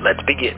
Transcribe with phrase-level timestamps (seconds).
[0.00, 0.56] Let's begin.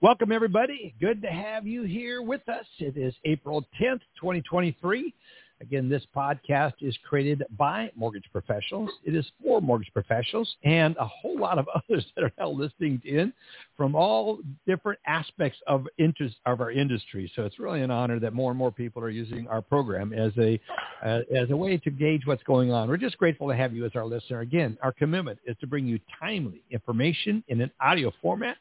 [0.00, 0.94] Welcome, everybody.
[1.00, 2.64] Good to have you here with us.
[2.78, 5.12] It is April 10th, 2023.
[5.60, 8.90] Again, this podcast is created by mortgage professionals.
[9.04, 13.00] It is for mortgage professionals and a whole lot of others that are now listening
[13.04, 13.32] in
[13.76, 17.30] from all different aspects of interest of our industry.
[17.34, 20.32] So it's really an honor that more and more people are using our program as
[20.38, 20.60] a
[21.04, 22.88] uh, as a way to gauge what's going on.
[22.88, 24.40] We're just grateful to have you as our listener.
[24.40, 28.56] Again, our commitment is to bring you timely information in an audio format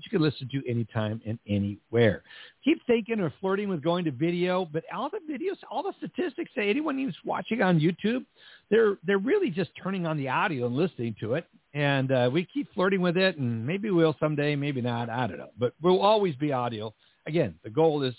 [0.00, 2.22] that you can listen to anytime and anywhere.
[2.64, 6.50] Keep thinking or flirting with going to video, but all the videos, all the statistics
[6.56, 8.24] say anyone who's watching on YouTube,
[8.70, 11.46] they're they're really just turning on the audio and listening to it.
[11.74, 15.08] And uh, we keep flirting with it, and maybe we'll someday, maybe not.
[15.08, 16.92] I don't know, but we'll always be audio.
[17.26, 18.14] Again, the goal is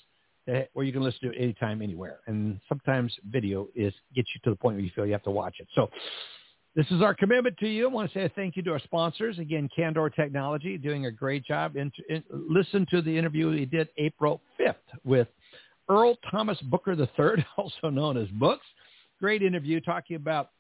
[0.74, 2.20] where you can listen to it anytime, anywhere.
[2.28, 5.32] And sometimes video is gets you to the point where you feel you have to
[5.32, 5.68] watch it.
[5.76, 5.90] So
[6.76, 7.90] this is our commitment to you.
[7.90, 9.40] I want to say thank you to our sponsors.
[9.40, 11.76] Again, Candor Technology doing a great job.
[11.76, 11.92] In,
[12.32, 15.28] listen to the interview we did April 5th with
[15.90, 18.66] Earl Thomas Booker III, also known as Books.
[19.20, 20.52] Great interview talking about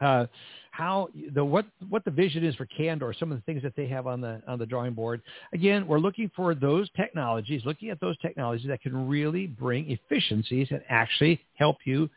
[0.00, 0.26] uh,
[0.70, 3.86] how the what what the vision is for Candor, some of the things that they
[3.86, 5.22] have on the on the drawing board.
[5.52, 10.68] Again, we're looking for those technologies, looking at those technologies that can really bring efficiencies
[10.70, 12.08] and actually help you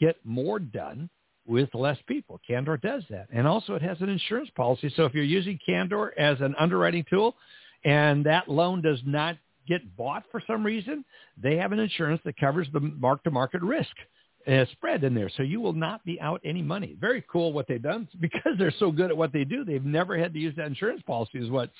[0.00, 1.08] get more done
[1.48, 2.40] with less people.
[2.46, 3.26] Candor does that.
[3.32, 4.92] And also it has an insurance policy.
[4.96, 7.34] So if you're using Candor as an underwriting tool
[7.84, 11.04] and that loan does not get bought for some reason,
[11.42, 13.90] they have an insurance that covers the mark-to-market risk
[14.46, 15.30] uh, spread in there.
[15.36, 16.96] So you will not be out any money.
[17.00, 18.08] Very cool what they've done.
[18.20, 21.02] Because they're so good at what they do, they've never had to use that insurance
[21.06, 21.70] policy is what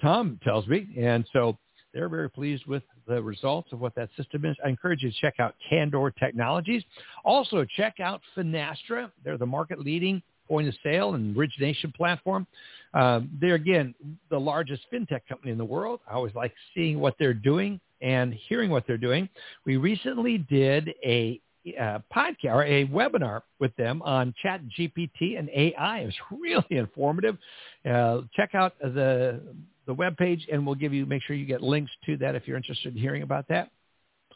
[0.00, 0.88] Tom tells me.
[0.98, 1.58] And so
[1.96, 4.54] they're very pleased with the results of what that system is.
[4.62, 6.82] I encourage you to check out Candor Technologies.
[7.24, 9.10] Also, check out Finastra.
[9.24, 12.46] They're the market leading point of sale and origination platform.
[12.92, 13.94] Um, they're, again,
[14.30, 16.00] the largest fintech company in the world.
[16.08, 19.26] I always like seeing what they're doing and hearing what they're doing.
[19.64, 21.40] We recently did a
[21.80, 26.00] uh, podcast or a webinar with them on chat GPT and AI.
[26.00, 27.38] It was really informative.
[27.90, 29.40] Uh, check out the
[29.86, 32.46] the web page, and we'll give you make sure you get links to that if
[32.46, 33.70] you're interested in hearing about that.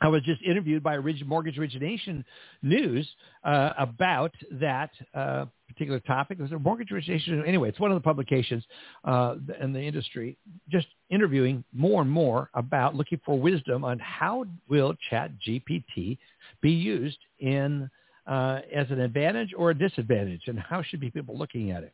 [0.03, 2.25] I was just interviewed by Mortgage Origination
[2.63, 3.07] News
[3.45, 6.39] uh, about that uh, particular topic.
[6.39, 7.45] It was a mortgage origination.
[7.47, 8.65] Anyway, it's one of the publications
[9.05, 10.37] uh, in the industry,
[10.69, 16.19] just interviewing more and more about looking for wisdom on how will Chat GPT
[16.61, 17.91] be used in
[18.27, 21.93] uh, as an advantage or a disadvantage, and how should be people looking at it?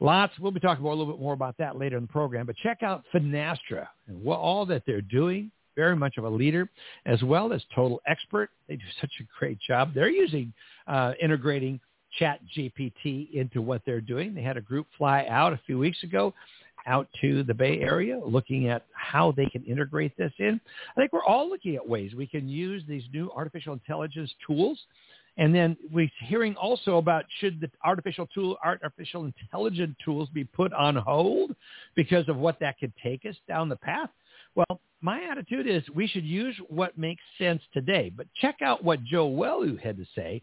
[0.00, 0.32] Lots.
[0.38, 2.46] We'll be talking more, a little bit more about that later in the program.
[2.46, 5.50] But check out Finastra and what, all that they're doing.
[5.76, 6.70] Very much of a leader,
[7.04, 8.48] as well as Total Expert.
[8.66, 9.92] They do such a great job.
[9.94, 10.52] They're using
[10.86, 11.80] uh, integrating
[12.18, 14.34] Chat GPT into what they're doing.
[14.34, 16.32] They had a group fly out a few weeks ago
[16.86, 20.60] out to the Bay Area looking at how they can integrate this in.
[20.96, 24.78] I think we're all looking at ways we can use these new artificial intelligence tools
[25.36, 30.72] and then we're hearing also about should the artificial tool, artificial intelligent tools be put
[30.72, 31.54] on hold
[31.94, 34.10] because of what that could take us down the path?
[34.54, 38.10] Well, my attitude is we should use what makes sense today.
[38.14, 40.42] But check out what Joe Welu had to say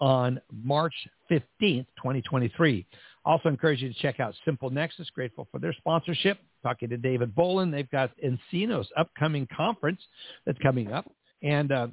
[0.00, 0.94] on March
[1.30, 2.84] 15th, 2023.
[3.24, 5.08] Also encourage you to check out Simple Nexus.
[5.10, 6.38] Grateful for their sponsorship.
[6.64, 7.70] Talking to David Bolin.
[7.70, 10.00] They've got nCino's upcoming conference
[10.44, 11.08] that's coming up.
[11.42, 11.86] And uh,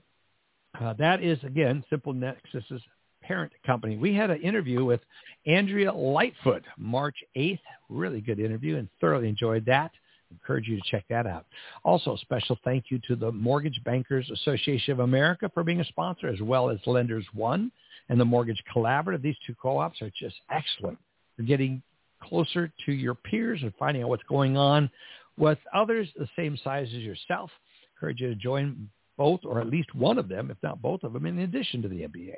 [0.79, 2.81] uh, that is, again, Simple Nexus's
[3.21, 3.97] parent company.
[3.97, 5.01] We had an interview with
[5.45, 7.59] Andrea Lightfoot March 8th.
[7.89, 9.91] Really good interview and thoroughly enjoyed that.
[10.31, 11.45] Encourage you to check that out.
[11.83, 16.27] Also, special thank you to the Mortgage Bankers Association of America for being a sponsor,
[16.27, 17.71] as well as Lenders One
[18.09, 19.23] and the Mortgage Collaborative.
[19.23, 20.99] These two co-ops are just excellent
[21.35, 21.81] for getting
[22.21, 24.89] closer to your peers and finding out what's going on
[25.37, 27.49] with others the same size as yourself.
[27.95, 31.11] Encourage you to join both or at least one of them, if not both of
[31.11, 32.35] them, in addition to the MBA.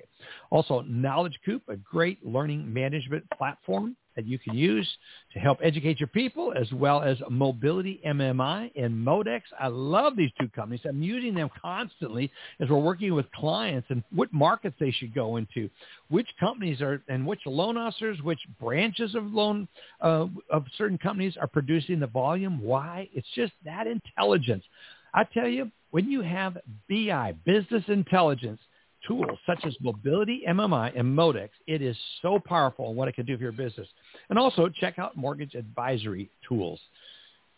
[0.49, 4.89] Also, Knowledge Coop, a great learning management platform that you can use
[5.31, 9.41] to help educate your people as well as Mobility MMI and Modex.
[9.59, 10.81] I love these two companies.
[10.83, 15.37] I'm using them constantly as we're working with clients and what markets they should go
[15.37, 15.69] into,
[16.09, 19.67] which companies are and which loan officers, which branches of loan
[20.01, 22.59] uh, of certain companies are producing the volume.
[22.59, 23.07] Why?
[23.13, 24.63] It's just that intelligence.
[25.13, 26.57] I tell you, when you have
[26.89, 28.59] BI, business intelligence,
[29.07, 33.25] tools such as Mobility MMI and Modex, it is so powerful in what it can
[33.25, 33.87] do for your business.
[34.29, 36.79] And also check out Mortgage Advisory Tools.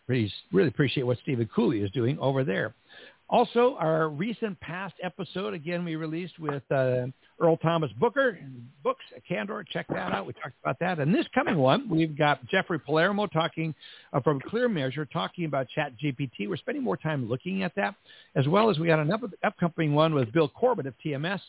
[0.07, 2.73] Really, really appreciate what Stephen Cooley is doing over there.
[3.29, 7.05] Also, our recent past episode, again, we released with uh,
[7.39, 9.63] Earl Thomas Booker, and books, at Candor.
[9.71, 10.27] Check that out.
[10.27, 10.99] We talked about that.
[10.99, 13.73] And this coming one, we've got Jeffrey Palermo talking
[14.11, 16.47] uh, from Clear Measure, talking about Chat GPT.
[16.47, 17.95] We're spending more time looking at that,
[18.35, 21.39] as well as we got an up- upcoming one with Bill Corbett of TMS.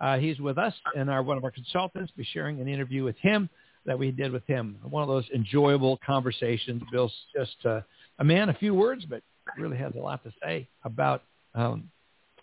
[0.00, 2.12] Uh, he's with us and our, one of our consultants.
[2.16, 3.48] Be sharing an interview with him
[3.86, 4.78] that we did with him.
[4.88, 6.82] One of those enjoyable conversations.
[6.92, 7.80] Bill's just uh,
[8.18, 9.22] a man, a few words, but
[9.56, 11.22] really has a lot to say about
[11.54, 11.90] um,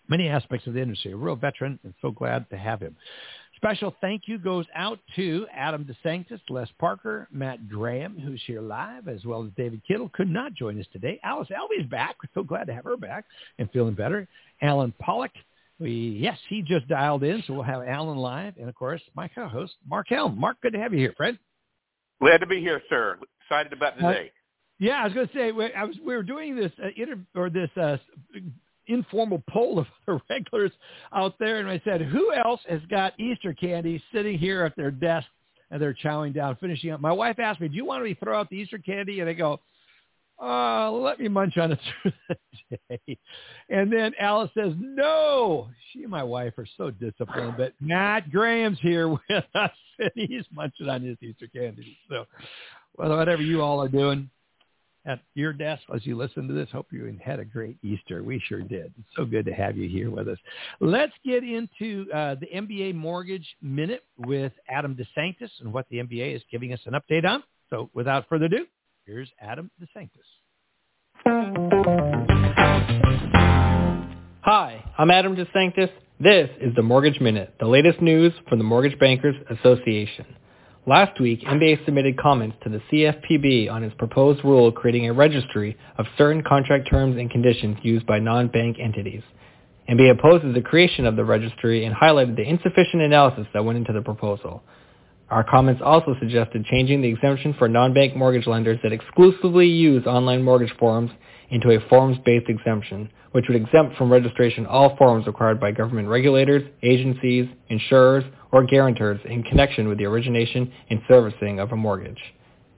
[0.08, 1.12] many aspects of the industry.
[1.12, 2.96] A real veteran, and so glad to have him.
[3.56, 9.08] Special thank you goes out to Adam DeSanctis, Les Parker, Matt Graham, who's here live,
[9.08, 10.08] as well as David Kittle.
[10.14, 11.18] Could not join us today.
[11.24, 12.16] Alice Alvey's back.
[12.22, 13.24] We're so glad to have her back
[13.58, 14.28] and feeling better.
[14.62, 15.32] Allen Pollack.
[15.80, 18.54] We, yes, he just dialed in, so we'll have Allen live.
[18.58, 20.38] And, of course, my co-host, Marc Helm.
[20.38, 21.38] Marc, good to have you here, friend.
[22.20, 23.18] Glad to be here, sir.
[23.42, 24.30] Excited about today.
[24.78, 25.96] Yeah, I was going to say I was.
[26.04, 27.96] We were doing this uh, inter, or this uh,
[28.86, 30.72] informal poll of the regulars
[31.12, 34.90] out there, and I said, "Who else has got Easter candy sitting here at their
[34.90, 35.26] desk
[35.70, 38.20] and they're chowing down, finishing up?" My wife asked me, "Do you want me to
[38.20, 39.60] throw out the Easter candy?" And I go,
[40.40, 42.12] uh, let me munch on it through
[42.70, 43.18] the day.
[43.68, 45.68] And then Alice says, no.
[45.92, 50.44] She and my wife are so disciplined, but Matt Graham's here with us, and he's
[50.52, 51.98] munching on his Easter candy.
[52.08, 52.24] So
[52.96, 54.30] well, whatever you all are doing,
[55.08, 56.68] at your desk as you listen to this.
[56.70, 58.22] Hope you had a great Easter.
[58.22, 58.92] We sure did.
[58.98, 60.38] It's so good to have you here with us.
[60.80, 66.36] Let's get into uh, the MBA Mortgage Minute with Adam DeSanctis and what the MBA
[66.36, 67.42] is giving us an update on.
[67.70, 68.66] So without further ado,
[69.06, 70.10] here's Adam DeSanctis.
[74.42, 75.90] Hi, I'm Adam DeSanctis.
[76.20, 80.26] This is the Mortgage Minute, the latest news from the Mortgage Bankers Association.
[80.88, 85.76] Last week, MBA submitted comments to the CFPB on its proposed rule creating a registry
[85.98, 89.20] of certain contract terms and conditions used by non-bank entities.
[89.86, 93.92] MBA opposes the creation of the registry and highlighted the insufficient analysis that went into
[93.92, 94.62] the proposal.
[95.28, 100.42] Our comments also suggested changing the exemption for non-bank mortgage lenders that exclusively use online
[100.42, 101.10] mortgage forms
[101.50, 106.62] into a forms-based exemption, which would exempt from registration all forms required by government regulators,
[106.82, 112.20] agencies, insurers, or guarantors in connection with the origination and servicing of a mortgage.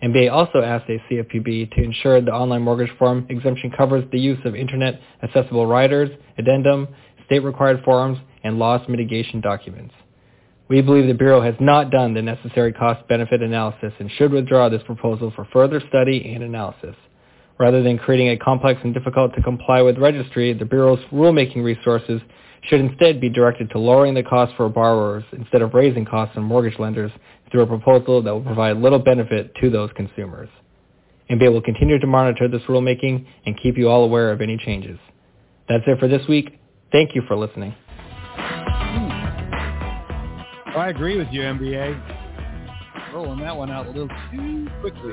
[0.03, 4.39] MBA also asked a CFPB to ensure the online mortgage form exemption covers the use
[4.45, 6.09] of internet accessible riders,
[6.39, 6.89] addendum,
[7.27, 9.95] state-required forms, and loss mitigation documents.
[10.69, 14.83] We believe the Bureau has not done the necessary cost-benefit analysis and should withdraw this
[14.85, 16.95] proposal for further study and analysis.
[17.61, 22.23] Rather than creating a complex and difficult to comply with registry, the Bureau's rulemaking resources
[22.63, 26.43] should instead be directed to lowering the cost for borrowers instead of raising costs on
[26.43, 27.13] mortgage lenders
[27.53, 30.49] through a proposal that will provide little benefit to those consumers.
[31.31, 34.99] MBA will continue to monitor this rulemaking and keep you all aware of any changes.
[35.69, 36.59] That's it for this week.
[36.91, 37.75] Thank you for listening.
[40.77, 43.13] I agree with you, MBA.
[43.13, 45.13] Rolling that one out a little too quickly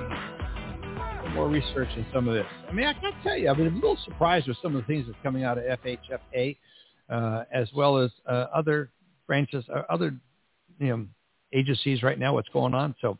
[1.29, 2.45] more research in some of this.
[2.69, 3.50] I mean, I can't tell you.
[3.50, 6.57] I've been a little surprised with some of the things that's coming out of FHFA,
[7.09, 8.90] uh, as well as uh, other
[9.28, 10.16] branches, uh, other
[10.80, 11.06] you know
[11.54, 12.33] agencies right now.
[12.33, 12.95] What's going on?
[13.02, 13.18] So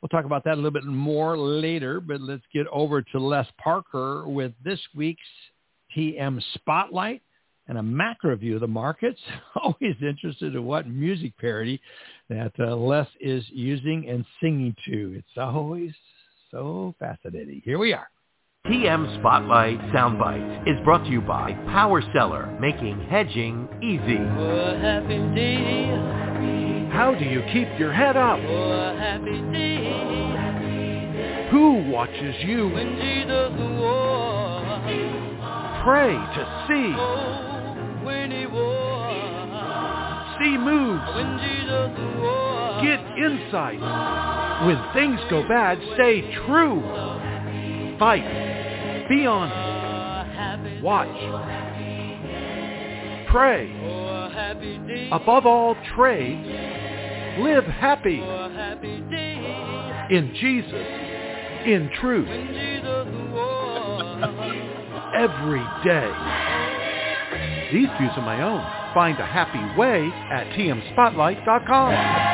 [0.00, 2.00] we'll talk about that a little bit more later.
[2.00, 5.20] But let's get over to Les Parker with this week's
[5.96, 7.22] TM Spotlight
[7.68, 9.20] and a macro view of the markets.
[9.54, 11.80] Always interested in what music parody
[12.28, 15.14] that uh, Les is using and singing to.
[15.16, 15.92] It's always
[16.50, 17.62] so fascinating.
[17.64, 18.08] Here we are.
[18.66, 24.18] TM Spotlight Soundbites is brought to you by Power Seller, making hedging easy.
[26.92, 28.38] How do you keep your head up?
[31.50, 32.68] Who watches you?
[35.82, 36.94] Pray to see.
[40.38, 41.02] See moves.
[42.82, 44.49] Get insight.
[44.66, 46.82] When things go bad, stay true.
[47.98, 49.08] Fight.
[49.08, 50.82] Be honest.
[50.82, 51.08] Watch.
[53.30, 53.70] Pray.
[55.12, 56.44] Above all, trade.
[57.38, 58.20] Live happy.
[60.10, 60.86] in Jesus,
[61.66, 62.28] in truth,
[65.16, 66.10] every day.
[67.72, 68.60] These views are my own.
[68.92, 72.29] Find a happy way at tmspotlight.com.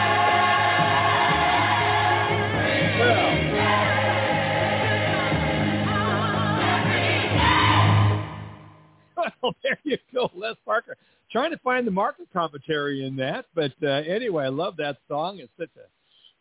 [9.85, 10.97] you go, Les Parker.
[11.31, 15.39] Trying to find the market commentary in that, but uh, anyway, I love that song.
[15.41, 15.87] It's such a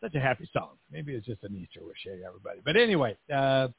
[0.01, 0.71] such a happy song.
[0.91, 2.59] Maybe it's just an Easter wish, hey everybody.
[2.63, 3.69] But anyway, uh,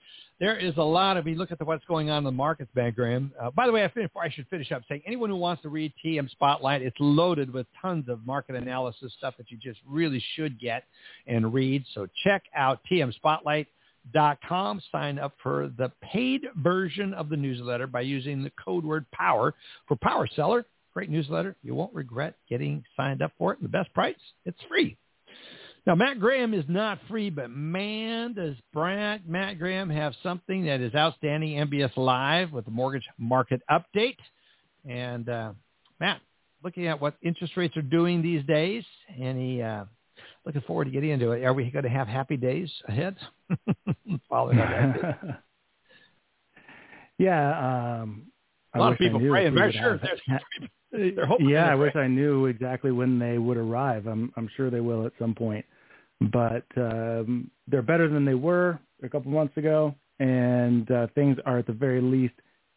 [0.40, 1.26] there is a lot of.
[1.26, 3.32] You look at the, what's going on in the markets, Ben Graham.
[3.40, 5.68] Uh, by the way, I, fin- I should finish up saying anyone who wants to
[5.68, 10.22] read TM Spotlight, it's loaded with tons of market analysis stuff that you just really
[10.34, 10.84] should get
[11.26, 11.84] and read.
[11.94, 13.68] So check out TM Spotlight
[14.12, 14.80] dot com.
[14.92, 19.54] Sign up for the paid version of the newsletter by using the code word POWER
[19.86, 20.64] for Power Seller.
[20.94, 21.56] Great newsletter.
[21.62, 23.62] You won't regret getting signed up for it.
[23.62, 24.96] The best price, it's free.
[25.86, 30.80] Now, Matt Graham is not free, but man, does Brad, Matt Graham have something that
[30.80, 31.58] is outstanding.
[31.58, 34.16] MBS Live with the mortgage market update.
[34.84, 35.52] And uh,
[36.00, 36.20] Matt,
[36.64, 38.82] looking at what interest rates are doing these days,
[39.16, 39.84] any uh,
[40.46, 41.44] looking forward to getting into it.
[41.44, 43.16] Are we going to have happy days ahead?
[44.30, 45.42] Following that.
[47.18, 48.26] yeah, um,
[48.74, 49.54] a lot of people praying.
[49.54, 50.00] Very sure.
[50.00, 54.06] They're, they're hoping yeah, I wish I knew exactly when they would arrive.
[54.06, 55.64] I'm I'm sure they will at some point,
[56.32, 61.58] but um, they're better than they were a couple months ago, and uh, things are
[61.58, 62.34] at the very least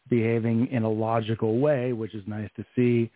[0.08, 3.10] behaving in a logical way, which is nice to see.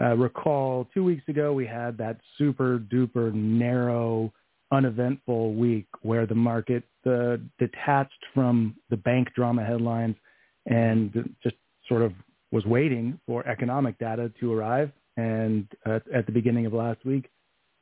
[0.00, 4.32] Uh, recall two weeks ago we had that super duper narrow,
[4.70, 10.14] uneventful week where the market uh, detached from the bank drama headlines
[10.66, 11.12] and
[11.42, 11.56] just
[11.88, 12.12] sort of
[12.52, 14.90] was waiting for economic data to arrive.
[15.16, 17.28] And uh, at the beginning of last week,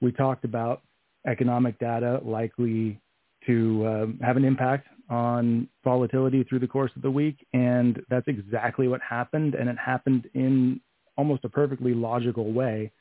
[0.00, 0.82] we talked about
[1.26, 3.00] economic data likely
[3.46, 7.46] to um, have an impact on volatility through the course of the week.
[7.52, 9.54] And that's exactly what happened.
[9.54, 10.80] And it happened in
[11.16, 12.92] almost a perfectly logical way.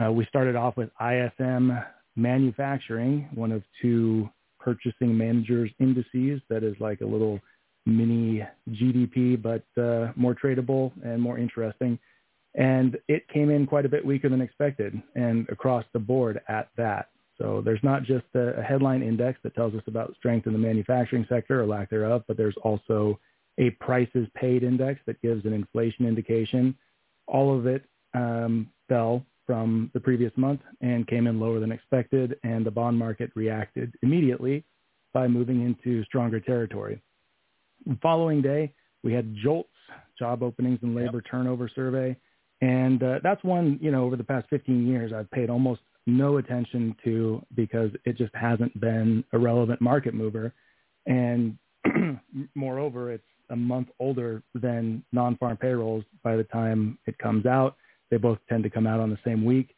[0.00, 1.72] Uh, we started off with ISM
[2.16, 7.40] manufacturing, one of two purchasing managers indices that is like a little
[7.86, 11.98] mini GDP, but uh, more tradable and more interesting.
[12.54, 16.68] And it came in quite a bit weaker than expected and across the board at
[16.76, 17.10] that.
[17.36, 21.26] So there's not just a, headline index that tells us about strength in the manufacturing
[21.28, 23.18] sector or lack thereof, but there's also
[23.58, 26.76] a prices paid index that gives an inflation indication.
[27.26, 32.36] All of it um, fell from the previous month and came in lower than expected,
[32.42, 34.64] and the bond market reacted immediately
[35.12, 37.00] by moving into stronger territory.
[37.86, 39.68] The following day, we had JOLTS,
[40.18, 41.30] job openings and labor yep.
[41.30, 42.16] turnover survey.
[42.60, 46.38] And uh, that's one, you know, over the past 15 years, I've paid almost no
[46.38, 50.52] attention to because it just hasn't been a relevant market mover.
[51.06, 51.58] And
[52.54, 57.76] moreover, it's a month older than non-farm payrolls by the time it comes out.
[58.10, 59.74] They both tend to come out on the same week.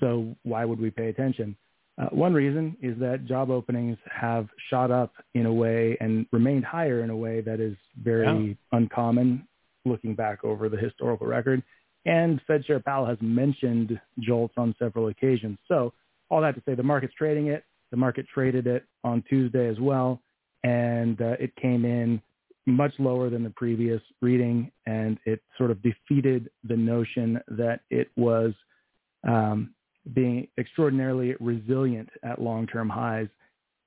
[0.00, 1.56] So why would we pay attention?
[2.00, 6.64] Uh, one reason is that job openings have shot up in a way and remained
[6.64, 8.54] higher in a way that is very yeah.
[8.78, 9.46] uncommon
[9.84, 11.62] looking back over the historical record.
[12.06, 15.58] And Fed Chair Powell has mentioned JOLTS on several occasions.
[15.66, 15.92] So
[16.30, 17.64] all that to say, the market's trading it.
[17.90, 20.20] The market traded it on Tuesday as well,
[20.62, 22.20] and uh, it came in
[22.68, 28.08] much lower than the previous reading, and it sort of defeated the notion that it
[28.16, 28.52] was
[29.26, 29.74] um,
[30.14, 33.28] being extraordinarily resilient at long-term highs.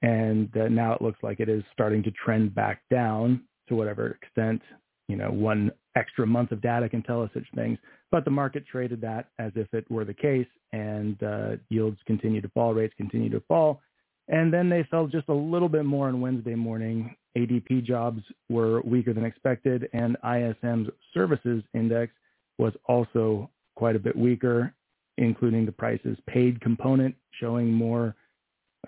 [0.02, 4.18] And uh, now it looks like it is starting to trend back down to whatever
[4.22, 4.62] extent,
[5.08, 7.78] you know, one extra month of data can tell us such things.
[8.12, 12.42] But the market traded that as if it were the case, and uh, yields continue
[12.42, 13.82] to fall, rates continue to fall.
[14.28, 17.16] And then they fell just a little bit more on Wednesday morning.
[17.38, 22.14] ADP jobs were weaker than expected, and ISM's services index
[22.58, 24.74] was also quite a bit weaker
[25.18, 28.16] including the prices paid component showing more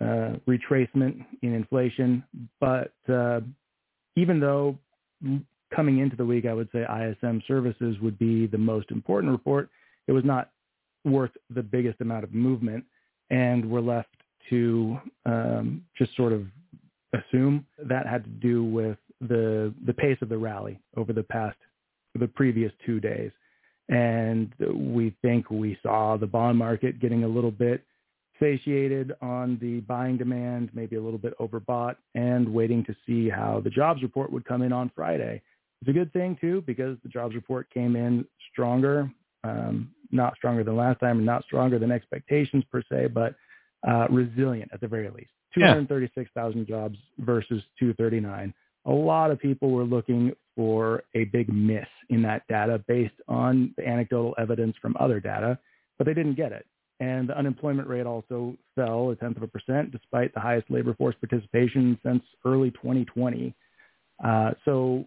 [0.01, 2.23] uh, retracement in inflation.
[2.59, 3.41] But uh,
[4.15, 4.77] even though
[5.73, 9.69] coming into the week, I would say ISM services would be the most important report,
[10.07, 10.51] it was not
[11.05, 12.83] worth the biggest amount of movement,
[13.29, 14.09] and we're left
[14.49, 16.45] to um, just sort of
[17.13, 21.57] assume that had to do with the the pace of the rally over the past
[22.15, 23.31] the previous two days.
[23.89, 27.83] And we think we saw the bond market getting a little bit
[28.39, 33.61] satiated on the buying demand, maybe a little bit overbought, and waiting to see how
[33.63, 35.41] the jobs report would come in on Friday.
[35.81, 39.11] It's a good thing, too, because the jobs report came in stronger,
[39.43, 43.35] um, not stronger than last time and not stronger than expectations per se, but
[43.87, 45.31] uh, resilient at the very least.
[45.53, 46.65] 236,000 yeah.
[46.65, 48.53] jobs versus 239.
[48.85, 53.73] A lot of people were looking for a big miss in that data based on
[53.77, 55.57] the anecdotal evidence from other data,
[55.97, 56.65] but they didn't get it.
[56.99, 60.93] And the unemployment rate also fell a tenth of a percent despite the highest labor
[60.93, 63.53] force participation since early 2020.
[64.23, 65.05] Uh, so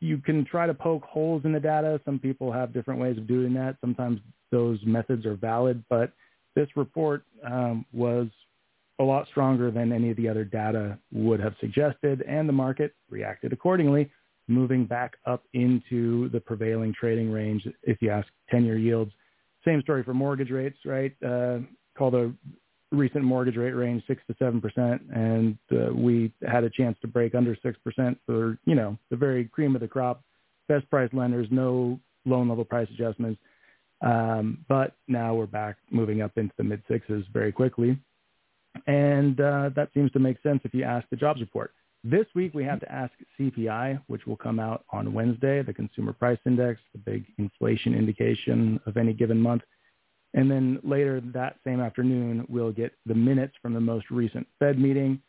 [0.00, 2.00] you can try to poke holes in the data.
[2.04, 3.76] Some people have different ways of doing that.
[3.80, 4.20] Sometimes
[4.50, 6.12] those methods are valid, but
[6.56, 8.28] this report um, was
[9.00, 12.94] a lot stronger than any of the other data would have suggested, and the market
[13.08, 14.10] reacted accordingly,
[14.46, 17.66] moving back up into the prevailing trading range.
[17.82, 19.10] If you ask 10-year yields,
[19.64, 21.14] same story for mortgage rates, right?
[21.24, 21.60] Uh,
[21.96, 22.34] call the
[22.92, 27.08] recent mortgage rate range six to seven percent, and uh, we had a chance to
[27.08, 30.22] break under six percent for you know the very cream of the crop,
[30.68, 33.40] best price lenders, no loan level price adjustments.
[34.02, 37.98] Um, but now we're back moving up into the mid sixes very quickly.
[38.86, 41.72] And uh, that seems to make sense if you ask the jobs report.
[42.02, 46.12] This week we have to ask CPI, which will come out on Wednesday, the Consumer
[46.12, 49.62] Price Index, the big inflation indication of any given month.
[50.32, 54.78] And then later that same afternoon, we'll get the minutes from the most recent Fed
[54.78, 55.20] meeting.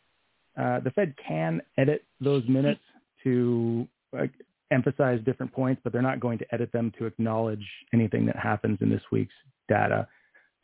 [0.58, 2.82] Uh, the Fed can edit those minutes
[3.24, 3.88] to
[4.72, 8.78] emphasize different points, but they're not going to edit them to acknowledge anything that happens
[8.82, 9.34] in this week's
[9.68, 10.08] data.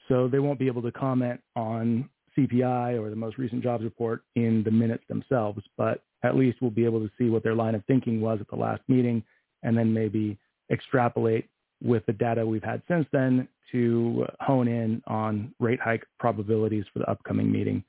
[0.07, 4.21] So they won't be able to comment on CPI or the most recent jobs report
[4.35, 7.75] in the minutes themselves, but at least we'll be able to see what their line
[7.75, 9.23] of thinking was at the last meeting
[9.63, 10.37] and then maybe
[10.71, 11.47] extrapolate
[11.83, 16.99] with the data we've had since then to hone in on rate hike probabilities for
[16.99, 17.83] the upcoming meeting.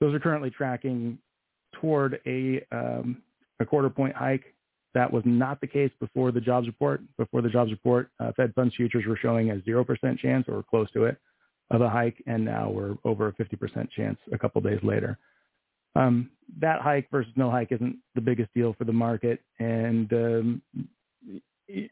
[0.00, 1.18] Those are currently tracking
[1.80, 3.22] toward a, um,
[3.60, 4.54] a quarter point hike
[4.94, 7.00] that was not the case before the jobs report.
[7.18, 10.90] Before the jobs report, uh, Fed funds futures were showing a 0% chance or close
[10.92, 11.18] to it
[11.70, 15.18] of a hike, and now we're over a 50% chance a couple days later.
[15.96, 16.30] Um,
[16.60, 20.62] that hike versus no hike isn't the biggest deal for the market, and um,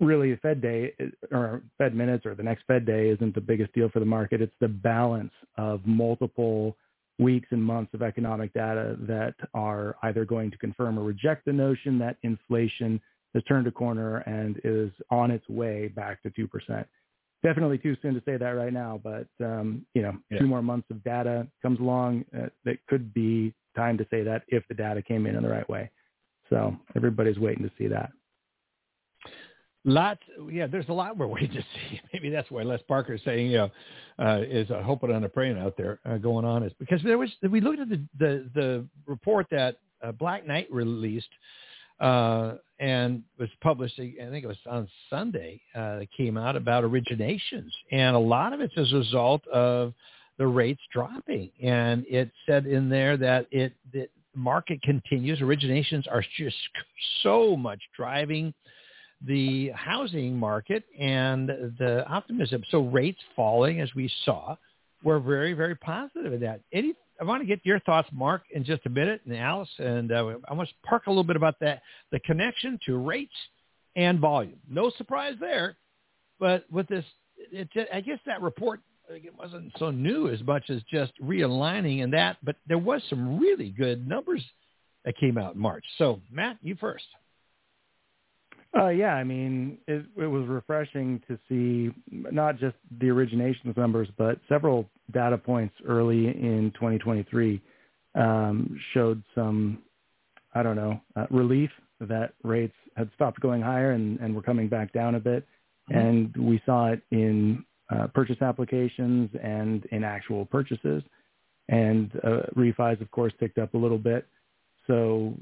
[0.01, 0.95] really, a Fed day
[1.31, 4.43] or Fed minutes or the next Fed day isn't the biggest deal for the market.
[4.43, 6.77] It's the balance of multiple
[7.19, 11.53] weeks and months of economic data that are either going to confirm or reject the
[11.53, 13.01] notion that inflation
[13.35, 16.85] has turned a corner and is on its way back to 2%.
[17.43, 20.39] Definitely too soon to say that right now, but um, you know, yeah.
[20.39, 24.43] two more months of data comes along uh, that could be time to say that
[24.49, 25.91] if the data came in in the right way.
[26.51, 28.11] So everybody's waiting to see that.
[29.85, 30.67] Lots, yeah.
[30.69, 32.01] There's a lot we're waiting to see.
[32.13, 33.71] Maybe that's why Les Parker is saying, you know,
[34.25, 37.19] uh, is a hoping and a praying out there uh, going on is because there
[37.19, 41.29] was we looked at the the, the report that uh, Black Knight released
[42.01, 43.95] uh, and was published.
[43.99, 45.61] I think it was on Sunday.
[45.75, 49.95] Uh, that came out about originations, and a lot of it's as a result of
[50.37, 51.51] the rates dropping.
[51.63, 55.39] And it said in there that it the market continues.
[55.39, 56.57] Originations are just
[57.23, 58.53] so much driving
[59.25, 62.65] the housing market and the optimism.
[62.71, 64.57] So rates falling, as we saw,
[65.05, 66.61] were very, very positive in that.
[66.73, 70.11] Any, I want to get your thoughts, Marc, in just a minute, and Alice, and
[70.11, 73.35] uh, I want to park a little bit about that, the connection to rates
[73.97, 74.59] and volume.
[74.69, 75.77] No surprise there,
[76.41, 77.05] but with this,
[77.37, 82.13] it, I guess that report it wasn't so new as much as just realigning and
[82.13, 84.43] that, but there was some really good numbers
[85.05, 85.85] that came out in March.
[85.99, 87.05] So, Matt, you first.
[88.77, 94.09] Uh, yeah, I mean, it, it was refreshing to see not just the originations numbers,
[94.17, 97.61] but several data points early in 2023
[98.15, 99.79] um, showed some,
[100.55, 104.69] I don't know, uh, relief that rates had stopped going higher and, and were coming
[104.69, 105.47] back down a bit.
[105.91, 105.99] Mm-hmm.
[105.99, 111.03] And we saw it in uh, purchase applications and in actual purchases.
[111.69, 114.27] And uh, refis, of course, picked up a little bit.
[114.87, 115.35] So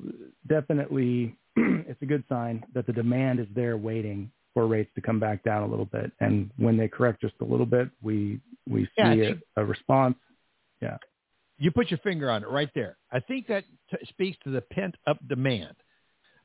[0.49, 5.21] definitely it's a good sign that the demand is there waiting for rates to come
[5.21, 6.11] back down a little bit.
[6.21, 10.17] And when they correct just a little bit, we we see yeah, a, a response.
[10.81, 10.97] Yeah.
[11.59, 12.97] You put your finger on it right there.
[13.13, 15.77] I think that t- speaks to the pent up demand.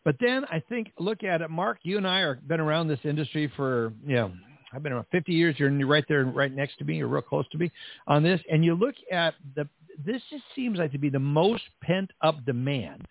[0.03, 1.79] But then I think look at it, Marc.
[1.83, 4.31] You and I are been around this industry for you know
[4.73, 5.55] I've been around 50 years.
[5.57, 6.97] You're right there, right next to me.
[6.97, 7.71] You're real close to me
[8.07, 8.41] on this.
[8.51, 9.67] And you look at the.
[10.05, 13.07] This just seems like to be the most pent up demand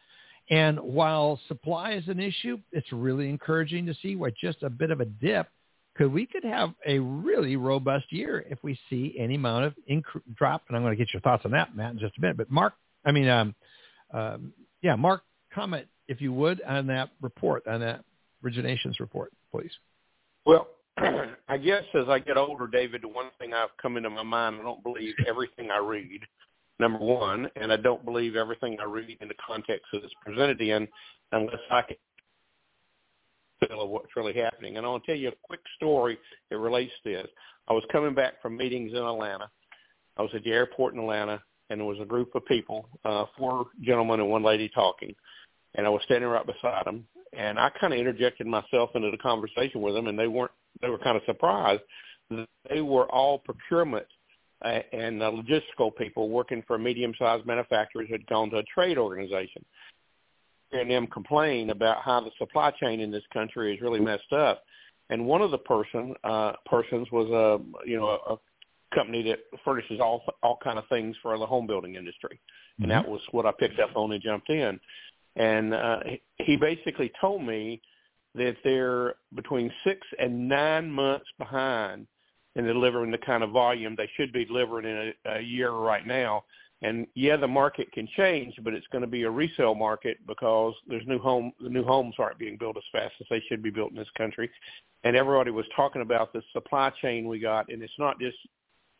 [0.51, 4.91] and while supply is an issue, it's really encouraging to see what just a bit
[4.91, 5.49] of a dip
[5.97, 10.05] could we could have a really robust year if we see any amount of inc-
[10.35, 10.63] drop.
[10.69, 12.37] And I'm going to get your thoughts on that, Matt, in just a minute.
[12.37, 13.55] But Marc, I mean, um,
[14.13, 14.53] um,
[14.83, 18.05] yeah, Marc, comment if you would on that report, on that
[18.45, 19.71] originations report, please.
[20.45, 20.69] Well,
[21.49, 24.57] I guess as I get older, David, the one thing I've come into my mind,
[24.61, 26.21] I don't believe everything I read.
[26.79, 30.61] Number one, and I don't believe everything I read in the context that it's presented
[30.61, 30.89] in
[31.33, 31.97] unless I can
[33.67, 34.77] feel what's really happening.
[34.77, 36.19] And I want to tell you a quick story
[36.51, 37.29] that relates to this.
[37.69, 39.49] I was coming back from meetings in Atlanta.
[40.17, 43.25] I was at the airport in Atlanta, and there was a group of people, uh,
[43.39, 45.15] four gentlemen and one lady talking,
[45.75, 47.07] and I was standing right beside them.
[47.37, 50.53] And I kind of interjected myself into the conversation with them, and they weren't.
[50.81, 51.83] They were kind of surprised.
[52.71, 54.07] They were all procurement
[54.65, 59.65] and uh, logistical people working for medium-sized manufacturers had gone to a trade organization.
[60.71, 64.63] Hearing them complain about how the supply chain in this country is really messed up,
[65.11, 68.37] and one of the person uh, persons was a you know a,
[68.95, 72.41] company that furnishes all all kind of things for the home building industry,
[72.79, 72.91] and mm-hmm.
[72.91, 74.81] that was what I picked up on and jumped in.
[75.37, 76.01] And uh,
[76.39, 77.81] he basically told me
[78.35, 82.07] that they're between six and nine months behind
[82.57, 86.07] in delivering the kind of volume they should be delivering in a, a year right
[86.07, 86.45] now.
[86.83, 90.75] And yeah, the market can change, but it's going to be a resale market because
[90.87, 93.71] there's new home the new homes aren't being built as fast as they should be
[93.71, 94.51] built in this country.
[95.03, 98.37] And everybody was talking about the supply chain we got, and it's not just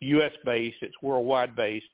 [0.01, 0.33] U.S.
[0.45, 1.87] based; it's worldwide based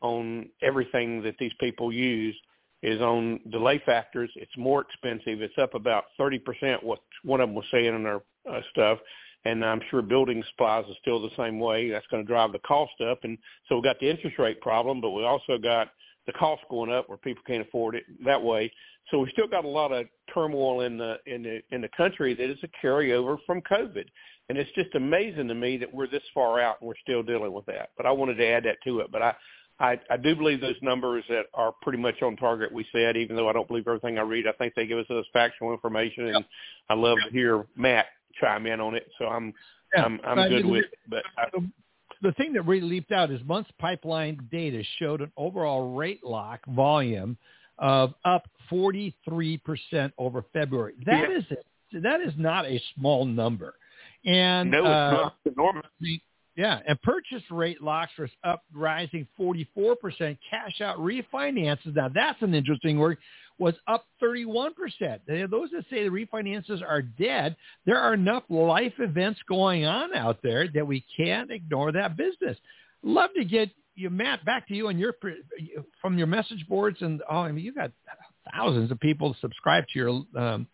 [0.00, 2.36] on everything that these people use
[2.82, 4.30] is on delay factors.
[4.36, 5.42] It's more expensive.
[5.42, 8.98] It's up about 30%, what one of them was saying in their uh, stuff
[9.46, 11.90] and I'm sure building supplies is still the same way.
[11.90, 15.00] That's going to drive the cost up, and so we got the interest rate problem,
[15.00, 15.88] but we also got
[16.26, 18.72] the cost going up where people can't afford it that way.
[19.10, 22.34] So we still got a lot of turmoil in the in the in the country
[22.34, 24.04] that is a carryover from COVID,
[24.48, 27.52] and it's just amazing to me that we're this far out and we're still dealing
[27.52, 27.90] with that.
[27.96, 29.12] But I wanted to add that to it.
[29.12, 29.34] But I
[29.78, 32.72] I, I do believe those numbers that are pretty much on target.
[32.72, 35.06] We said, even though I don't believe everything I read, I think they give us
[35.08, 36.44] this factual information, and
[36.88, 38.06] I love to hear Matt
[38.40, 39.08] chime in on it.
[39.18, 39.52] So I'm
[39.94, 40.84] yeah, I'm I'm good with.
[40.84, 41.46] It, but I,
[42.22, 46.60] the thing that really leaped out is months pipeline data showed an overall rate lock
[46.66, 47.36] volume
[47.78, 49.12] of up 43%
[50.18, 50.94] over February.
[51.04, 51.38] That yeah.
[51.38, 53.74] is a, that is not a small number.
[54.24, 55.86] And no, it's uh, not enormous.
[56.56, 59.96] Yeah, and purchase rate locks are up, rising 44%.
[60.50, 63.18] Cash out refinances, now that's an interesting word,
[63.58, 64.70] was up 31%.
[65.50, 70.38] Those that say the refinances are dead, there are enough life events going on out
[70.42, 72.56] there that we can't ignore that business.
[73.02, 75.14] Love to get you, Matt, back to you and your
[76.02, 77.92] from your message boards and oh, I mean, you got
[78.52, 80.08] thousands of people subscribe to your
[80.42, 80.66] um,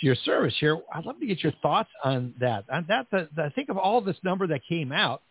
[0.00, 0.78] to your service here.
[0.92, 2.64] I'd love to get your thoughts on that.
[2.68, 5.22] And that's a, I think of all this number that came out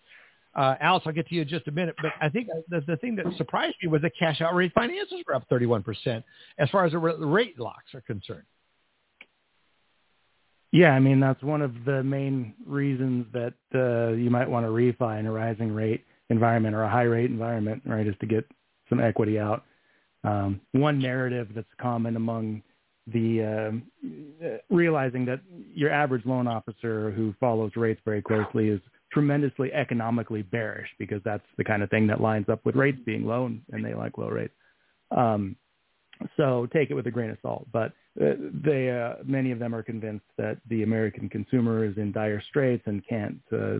[0.58, 2.98] uh, Alice, I'll get to you in just a minute, but I think the, the
[2.98, 6.24] thing that surprised me was the cash out refinances were up 31%
[6.58, 8.44] as far as the rate locks are concerned.
[10.72, 14.70] Yeah, I mean, that's one of the main reasons that uh, you might want to
[14.70, 18.46] refi in a rising rate environment or a high rate environment, right, is to get
[18.90, 19.64] some equity out.
[20.24, 22.64] Um, one narrative that's common among
[23.06, 23.82] the
[24.44, 25.40] uh, realizing that
[25.74, 31.46] your average loan officer who follows rates very closely is– tremendously economically bearish because that's
[31.58, 34.18] the kind of thing that lines up with rates being low and, and they like
[34.18, 34.54] low rates.
[35.16, 35.56] Um,
[36.36, 37.68] so take it with a grain of salt.
[37.72, 42.12] But uh, they, uh, many of them are convinced that the American consumer is in
[42.12, 43.80] dire straits and can't uh,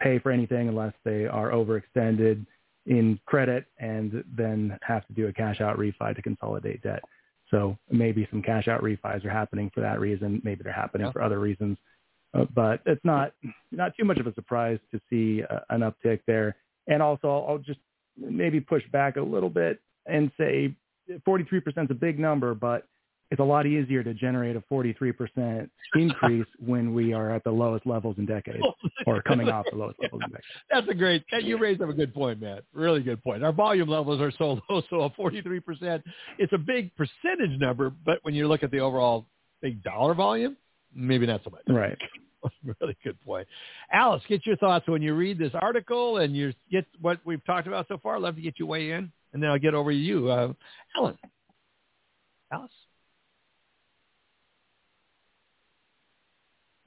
[0.00, 2.44] pay for anything unless they are overextended
[2.86, 7.02] in credit and then have to do a cash out refi to consolidate debt.
[7.50, 10.40] So maybe some cash out refis are happening for that reason.
[10.42, 11.12] Maybe they're happening yeah.
[11.12, 11.76] for other reasons.
[12.34, 13.32] Uh, but it's not
[13.70, 16.56] not too much of a surprise to see uh, an uptick there.
[16.86, 17.80] And also, I'll, I'll just
[18.16, 20.74] maybe push back a little bit and say
[21.26, 22.86] 43% is a big number, but
[23.30, 27.86] it's a lot easier to generate a 43% increase when we are at the lowest
[27.86, 28.62] levels in decades
[29.06, 30.46] or coming off the lowest levels in decades.
[30.70, 32.64] That's a great, you raised up a good point, Matt.
[32.74, 33.42] Really good point.
[33.42, 36.02] Our volume levels are so low, so a 43%,
[36.38, 39.26] it's a big percentage number, but when you look at the overall
[39.62, 40.56] big dollar volume,
[40.94, 41.62] maybe not so much.
[41.68, 41.98] Right.
[42.80, 43.46] really good point.
[43.92, 47.68] Alice, get your thoughts when you read this article and you get what we've talked
[47.68, 48.16] about so far.
[48.16, 50.52] I'd love to get you weigh in, and then I'll get over to you, uh,
[50.96, 51.16] Allen.
[52.52, 52.70] Alice.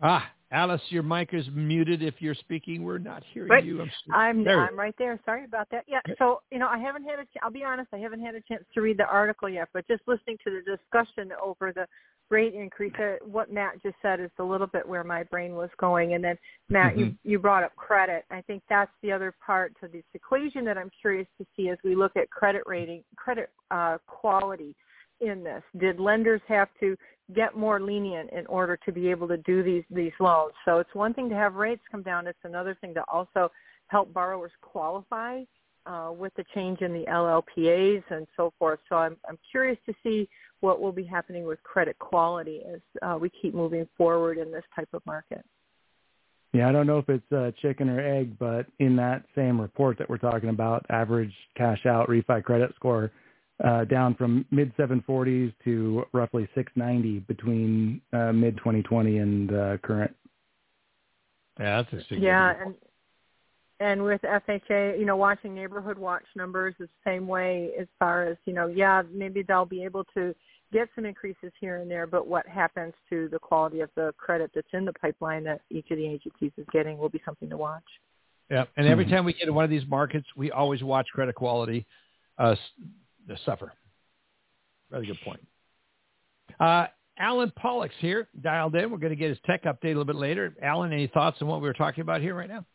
[0.02, 2.04] Ah, Alice, your mic is muted.
[2.04, 3.64] If you're speaking, we're not hearing right.
[3.64, 3.82] you.
[3.82, 5.20] I'm, I'm, I'm right there.
[5.26, 5.86] Sorry about that.
[5.88, 6.00] Yeah.
[6.20, 7.26] So you know, I haven't had a.
[7.42, 7.90] I'll be honest.
[7.94, 10.78] I haven't had a chance to read the article yet, but just listening to the
[10.78, 11.88] discussion over the
[12.30, 12.94] rate increase.
[12.98, 16.14] Uh, what Matt just said is a little bit where my brain was going.
[16.14, 16.38] And then
[16.70, 17.00] Matt, mm-hmm.
[17.00, 18.26] you you brought up credit.
[18.32, 21.78] I think that's the other part to this equation that I'm curious to see as
[21.84, 24.76] we look at credit rating, credit uh, quality
[25.22, 25.64] in this.
[25.80, 26.96] Did lenders have to
[27.34, 30.54] get more lenient in order to be able to do these these loans?
[30.66, 32.28] So it's one thing to have rates come down.
[32.28, 33.52] It's another thing to also
[33.88, 35.42] help borrowers qualify
[35.86, 38.80] uh, with the change in the LLPAs and so forth.
[38.90, 40.30] So I'm I'm curious to see
[40.62, 44.64] what will be happening with credit quality as uh, we keep moving forward in this
[44.76, 45.46] type of market.
[46.54, 49.98] Yeah, I don't know if it's uh, chicken or egg, but in that same report
[49.98, 53.12] that we're talking about, average cash out refi credit score
[53.64, 60.16] uh, down from mid 740s to roughly 690 between uh, mid 2020 and uh, current.
[61.60, 62.24] Yeah, that's a significant.
[62.24, 62.76] Yeah, and
[63.80, 68.38] and with FHA, you know, watching neighborhood watch numbers the same way as far as
[68.46, 70.34] you know, yeah, maybe they'll be able to
[70.72, 74.52] get some increases here and there, but what happens to the quality of the credit
[74.54, 77.58] that's in the pipeline that each of the agencies is getting will be something to
[77.58, 77.84] watch.
[78.50, 81.34] Yeah, and every time we get in one of these markets, we always watch credit
[81.34, 81.86] quality
[82.38, 82.56] uh,
[83.46, 83.72] suffer.
[84.92, 85.40] Very good point.
[86.60, 88.92] Uh, Allen Pollack's here, dialed in.
[88.92, 90.54] We're going to get his tech update a little bit later.
[90.62, 92.66] Allen, any thoughts on what we were talking about here right now?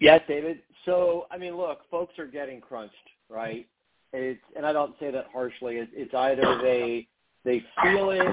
[0.00, 0.60] Yes, David.
[0.84, 2.94] So, I mean, look, folks are getting crunched,
[3.28, 3.66] right?
[4.12, 5.76] It's, and I don't say that harshly.
[5.76, 7.06] It's, it's either they
[7.44, 8.26] they feel it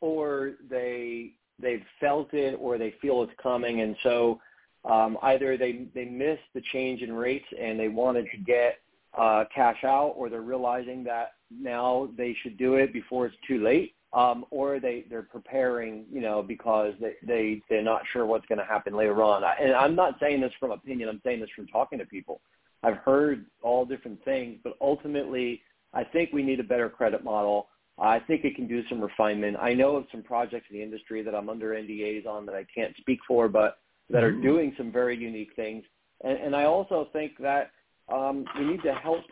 [0.00, 4.40] or they they've felt it or they feel it's coming, and so
[4.84, 8.78] um, either they they missed the change in rates and they wanted to get
[9.16, 13.62] uh, cash out, or they're realizing that now they should do it before it's too
[13.62, 18.46] late, um, or they they're preparing, you know, because they they they're not sure what's
[18.46, 19.42] going to happen later on.
[19.60, 21.08] And I'm not saying this from opinion.
[21.08, 22.40] I'm saying this from talking to people.
[22.82, 25.62] I've heard all different things, but ultimately,
[25.94, 27.68] I think we need a better credit model.
[27.98, 29.56] I think it can do some refinement.
[29.60, 32.66] I know of some projects in the industry that I'm under NDAs on that I
[32.74, 33.78] can't speak for, but
[34.10, 35.84] that are doing some very unique things.
[36.24, 37.70] And, and I also think that
[38.12, 39.24] um, we need to help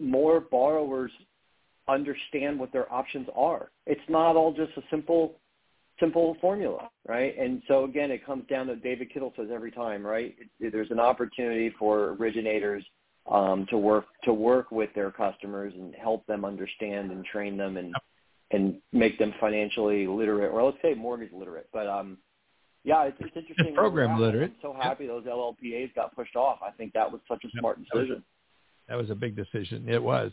[0.00, 1.12] more borrowers
[1.88, 3.70] understand what their options are.
[3.86, 5.36] It's not all just a simple
[5.98, 7.36] simple formula, right?
[7.38, 10.34] And so again, it comes down to David Kittle says every time, right?
[10.60, 12.84] It, there's an opportunity for originators
[13.30, 17.76] um, to work to work with their customers and help them understand and train them
[17.76, 17.94] and
[18.52, 21.68] and make them financially literate, or let's say mortgage literate.
[21.72, 22.18] But um,
[22.84, 23.74] yeah, it's, it's interesting.
[23.74, 24.50] program literate.
[24.50, 26.58] I'm so happy those LLPAs got pushed off.
[26.64, 28.22] I think that was such a smart decision.
[28.88, 29.88] That was a big decision.
[29.88, 30.30] It was.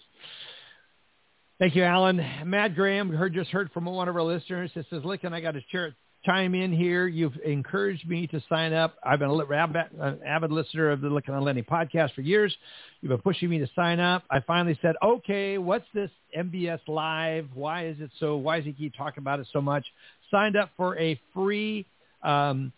[1.64, 2.22] Thank you, Allen.
[2.44, 4.70] Matt Graham heard just heard from one of our listeners.
[4.76, 5.96] It says, "Look, and I got to share
[6.26, 7.08] chime in here.
[7.08, 8.98] You've encouraged me to sign up.
[9.02, 12.54] I've been a an avid listener of the Lykken on Lending podcast for years.
[13.00, 14.26] You've been pushing me to sign up.
[14.30, 17.48] I finally said, okay, what's this MBS Live?
[17.54, 18.36] Why is it so?
[18.36, 19.86] Why does he keep talking about it so much?
[20.32, 21.86] Signed up for a free
[22.24, 22.74] um,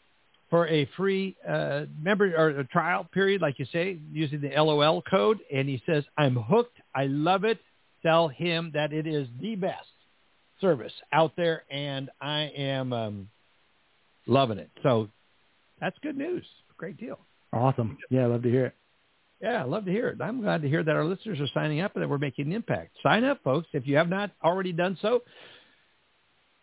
[0.51, 5.01] for a free uh, member or a trial period, like you say, using the LOL
[5.01, 5.39] code.
[5.51, 6.77] And he says, I'm hooked.
[6.93, 7.57] I love it.
[8.05, 9.87] Tell him that it is the best
[10.61, 13.29] service out there, and I am um,
[14.27, 14.69] loving it.
[14.83, 15.09] So
[15.81, 16.45] that's good news.
[16.77, 17.17] Great deal.
[17.51, 17.97] Awesome.
[18.11, 18.75] Yeah, I love to hear it.
[19.41, 20.21] Yeah, I love to hear it.
[20.21, 22.53] I'm glad to hear that our listeners are signing up and that we're making an
[22.53, 22.91] impact.
[23.01, 23.67] Sign up, folks.
[23.73, 25.23] If you have not already done so,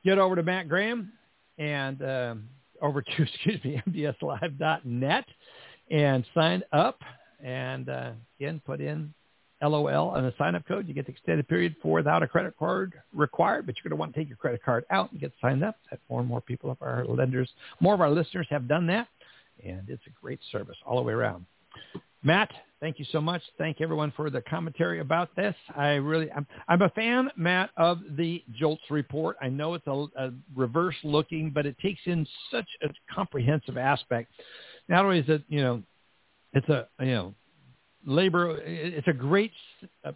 [0.04, 1.12] get over to Matt Graham
[1.58, 2.48] and um,
[2.80, 5.24] over to, excuse me, mbslive.net
[5.90, 7.00] and sign up.
[7.42, 9.12] And uh, again, put in
[9.62, 10.88] LOL and a sign-up code.
[10.88, 14.00] You get the extended period for without a credit card required, but you're going to
[14.00, 15.76] want to take your credit card out and get signed up.
[15.90, 17.48] That more and more people of our lenders,
[17.80, 19.08] more of our listeners have done that,
[19.64, 21.46] and it's a great service all the way around.
[22.24, 23.42] Matt, thank you so much.
[23.58, 25.56] Thank everyone for the commentary about this.
[25.76, 29.36] I really, I'm, I'm a fan, Matt, of the JOLTS report.
[29.42, 34.30] I know it's a, a reverse looking, but it takes in such a comprehensive aspect.
[34.88, 35.82] Not only is it, you know,
[36.52, 37.34] it's a, you know,
[38.04, 39.52] labor, it's a great
[40.04, 40.12] uh,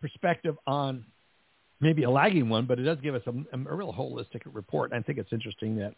[0.00, 1.04] perspective on
[1.80, 4.92] maybe a lagging one, but it does give us a, a real holistic report.
[4.92, 5.94] I think it's interesting that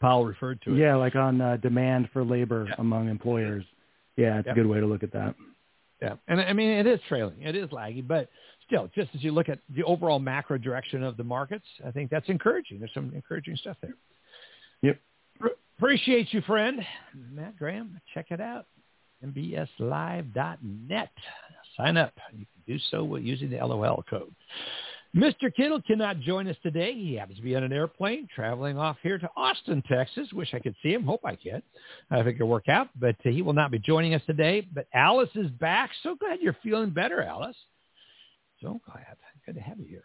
[0.00, 0.78] Powell referred to it.
[0.78, 2.74] Yeah, like on uh, demand for labor yeah.
[2.78, 3.64] among employers.
[4.16, 4.52] Yeah, it's yeah.
[4.52, 5.34] a good way to look at that.
[6.00, 8.28] Yeah, and I mean it is trailing, it is lagging, but
[8.66, 12.10] still, just as you look at the overall macro direction of the markets, I think
[12.10, 12.80] that's encouraging.
[12.80, 13.94] There's some encouraging stuff there.
[14.82, 15.00] Yep.
[15.78, 16.80] Appreciate you, friend.
[17.32, 18.66] Matt Graham, check it out.
[19.24, 21.10] MBSLive.net.
[21.76, 22.12] Sign up.
[22.32, 24.34] You can do so using the LOL code.
[25.14, 25.54] Mr.
[25.54, 26.94] Kittle cannot join us today.
[26.94, 30.32] He happens to be on an airplane traveling off here to Austin, Texas.
[30.32, 31.04] Wish I could see him.
[31.04, 31.62] Hope I can.
[32.10, 32.88] I think it'll work out.
[32.98, 34.66] But uh, he will not be joining us today.
[34.72, 35.90] But Alice is back.
[36.02, 37.56] So glad you're feeling better, Alice.
[38.62, 39.16] So glad.
[39.44, 40.04] Good to have you here.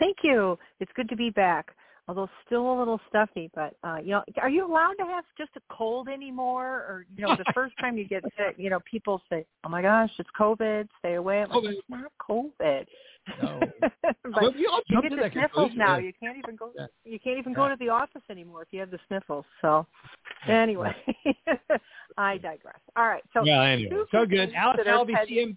[0.00, 0.58] Thank you.
[0.80, 1.72] It's good to be back
[2.08, 3.50] although still a little stuffy.
[3.54, 6.66] But uh, you know, are you allowed to have just a cold anymore?
[6.66, 9.82] Or you know, the first time you get sick, you know, people say, "Oh my
[9.82, 10.88] gosh, it's COVID.
[10.98, 12.86] Stay away." I'm like, it's not COVID.
[13.42, 13.60] No.
[14.34, 15.98] but you, you get the sniffles now.
[15.98, 16.72] You can't even go.
[16.76, 16.86] Yeah.
[17.04, 19.44] You can't even go to the office anymore if you have the sniffles.
[19.60, 19.86] So,
[20.48, 20.94] anyway,
[22.16, 22.80] I digress.
[22.96, 23.22] All right.
[23.32, 24.52] So yeah, anyway, so good.
[24.54, 25.56] Alice Alvey, CM.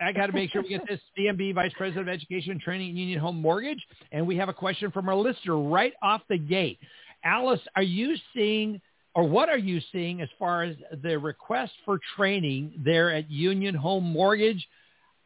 [0.00, 2.90] I got to make sure we get this CMB Vice President of Education and Training
[2.90, 6.38] at Union Home Mortgage, and we have a question from our listener right off the
[6.38, 6.78] gate.
[7.22, 8.80] Alice, are you seeing
[9.14, 13.74] or what are you seeing as far as the request for training there at Union
[13.74, 14.66] Home Mortgage?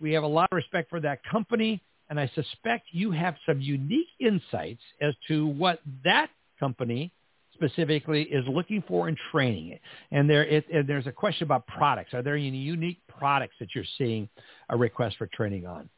[0.00, 3.60] We have a lot of respect for that company, and I suspect you have some
[3.60, 7.12] unique insights as to what that company
[7.54, 9.78] specifically is looking for in training.
[10.10, 12.14] And there, it, and there's a question about products.
[12.14, 14.28] Are there any unique products that you're seeing
[14.68, 15.88] a request for training on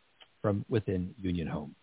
[0.43, 1.75] from within Union Home?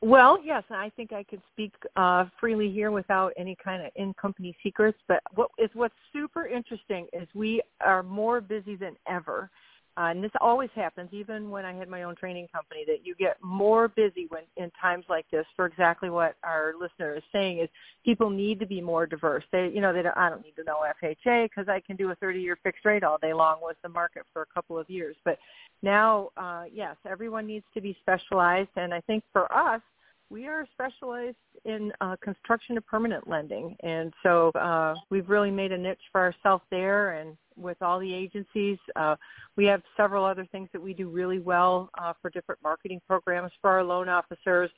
[0.00, 4.56] Well, yes, I think I could speak uh, freely here without any kind of in-company
[4.62, 4.98] secrets.
[5.08, 9.50] But what is what's super interesting is we are more busy than ever.
[9.98, 13.16] Uh, and this always happens, even when I had my own training company, that you
[13.16, 15.44] get more busy when in times like this.
[15.56, 17.68] For exactly what our listener is saying is,
[18.04, 19.42] people need to be more diverse.
[19.50, 22.10] They, you know, they don't, I don't need to know FHA because I can do
[22.10, 25.16] a 30-year fixed rate all day long with the market for a couple of years.
[25.24, 25.36] But
[25.82, 29.80] now, uh, yes, everyone needs to be specialized, and I think for us,
[30.30, 35.72] we are specialized in uh, construction to permanent lending, and so uh, we've really made
[35.72, 37.12] a niche for ourselves there.
[37.12, 39.16] And with all the agencies, uh,
[39.56, 43.52] we have several other things that we do really well uh, for different marketing programs
[43.60, 44.70] for our loan officers.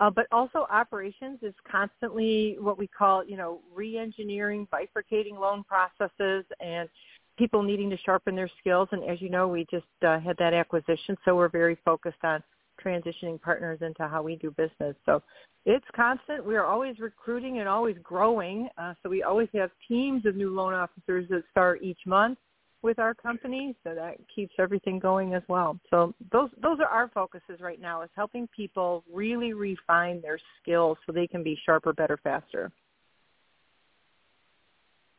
[0.00, 6.44] Uh, but also operations is constantly what we call, you know, re-engineering, bifurcating loan processes,
[6.60, 6.88] and
[7.36, 8.88] people needing to sharpen their skills.
[8.92, 12.42] And as you know, we just uh, had that acquisition, so we're very focused on
[12.84, 14.94] transitioning partners into how we do business.
[15.06, 15.22] So
[15.66, 16.44] it's constant.
[16.44, 18.68] We are always recruiting and always growing.
[18.78, 22.38] Uh, so we always have teams of new loan officers that start each month
[22.82, 23.76] with our company.
[23.84, 25.78] So that keeps everything going as well.
[25.90, 30.96] So those those are our focuses right now is helping people really refine their skills
[31.04, 32.70] so they can be sharper, better, faster.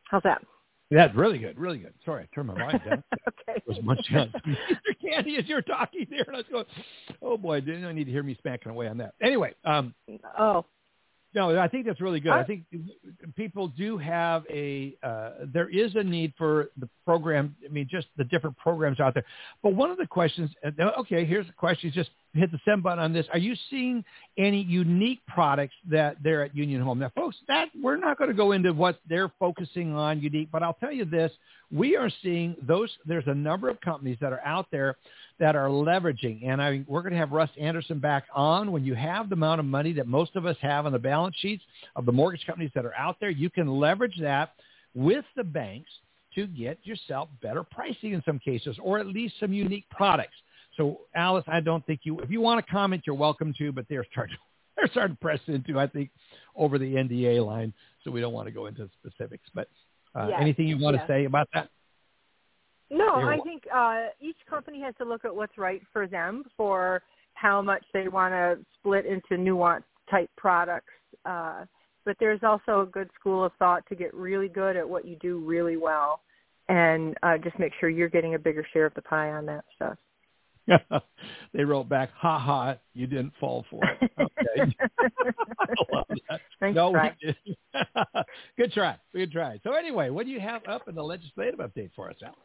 [0.04, 0.42] How's that?
[0.90, 1.94] That's really good, really good.
[2.04, 3.04] Sorry, I turned my volume down.
[3.28, 3.62] okay.
[3.66, 4.32] was munching on
[5.00, 6.64] candy as you're talking there, and I was going,
[7.22, 9.94] "Oh boy, didn't I need to hear me smacking away on that?" Anyway, um,
[10.38, 10.64] oh,
[11.32, 12.32] no, I think that's really good.
[12.32, 12.64] I think
[13.36, 17.54] people do have a uh, there is a need for the program.
[17.64, 19.24] I mean, just the different programs out there.
[19.62, 21.92] But one of the questions, uh, okay, here's the question.
[21.94, 23.26] Just hit the send button on this.
[23.32, 24.04] Are you seeing
[24.38, 26.98] any unique products that they're at Union Home?
[26.98, 30.62] Now, folks, that we're not going to go into what they're focusing on unique, but
[30.62, 31.32] I'll tell you this:
[31.72, 32.90] we are seeing those.
[33.06, 34.96] There's a number of companies that are out there
[35.38, 36.46] that are leveraging.
[36.46, 38.72] And I, we're going to have Russ Anderson back on.
[38.72, 41.34] When you have the amount of money that most of us have on the balance
[41.38, 41.62] sheets
[41.96, 44.52] of the mortgage companies that are out there, you can leverage that
[44.94, 45.90] with the banks
[46.34, 50.34] to get yourself better pricing in some cases, or at least some unique products.
[50.80, 53.84] So, Alice, I don't think you, if you want to comment, you're welcome to, but
[53.90, 54.38] they're starting,
[54.76, 56.08] they're starting to press into, I think,
[56.56, 57.74] over the NDA line.
[58.02, 59.44] So we don't want to go into specifics.
[59.54, 59.68] But
[60.14, 60.38] uh, yes.
[60.40, 61.06] anything you want yes.
[61.06, 61.68] to say about that?
[62.90, 67.02] No, I think uh, each company has to look at what's right for them for
[67.34, 70.94] how much they want to split into nuance type products.
[71.26, 71.66] Uh,
[72.06, 75.16] but there's also a good school of thought to get really good at what you
[75.20, 76.22] do really well
[76.70, 79.64] and uh, just make sure you're getting a bigger share of the pie on that
[79.76, 79.98] stuff.
[81.52, 84.74] they wrote back, "Ha ha, you didn't fall for it." Okay,
[85.58, 86.40] I love that.
[86.60, 87.16] Nice no, try.
[87.22, 87.36] we did.
[88.56, 88.96] Good try.
[89.14, 89.58] Good try.
[89.64, 92.36] So anyway, what do you have up in the legislative update for us, Alice?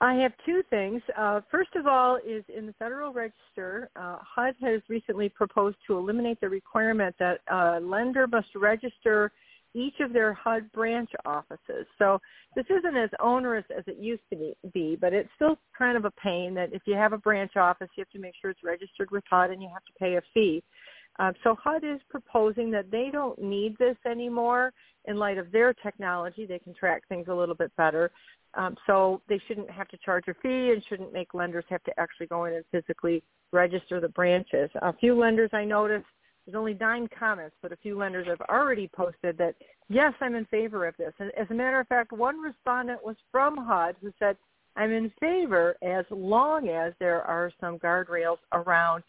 [0.00, 1.02] I have two things.
[1.16, 5.98] Uh, first of all is in the Federal Register, uh, HUD has recently proposed to
[5.98, 9.30] eliminate the requirement that a lender must register
[9.74, 11.86] each of their HUD branch offices.
[11.98, 12.18] So
[12.56, 16.10] this isn't as onerous as it used to be, but it's still kind of a
[16.12, 19.10] pain that if you have a branch office, you have to make sure it's registered
[19.10, 20.62] with HUD and you have to pay a fee.
[21.18, 24.72] Uh, so HUD is proposing that they don't need this anymore
[25.06, 26.46] in light of their technology.
[26.46, 28.10] They can track things a little bit better.
[28.54, 32.00] Um, so they shouldn't have to charge a fee and shouldn't make lenders have to
[32.00, 34.70] actually go in and physically register the branches.
[34.82, 36.06] A few lenders I noticed,
[36.50, 39.54] there's only nine comments, but a few lenders have already posted that,
[39.88, 41.12] yes, I'm in favor of this.
[41.18, 44.36] And as a matter of fact, one respondent was from HUD who said,
[44.76, 49.04] I'm in favor as long as there are some guardrails around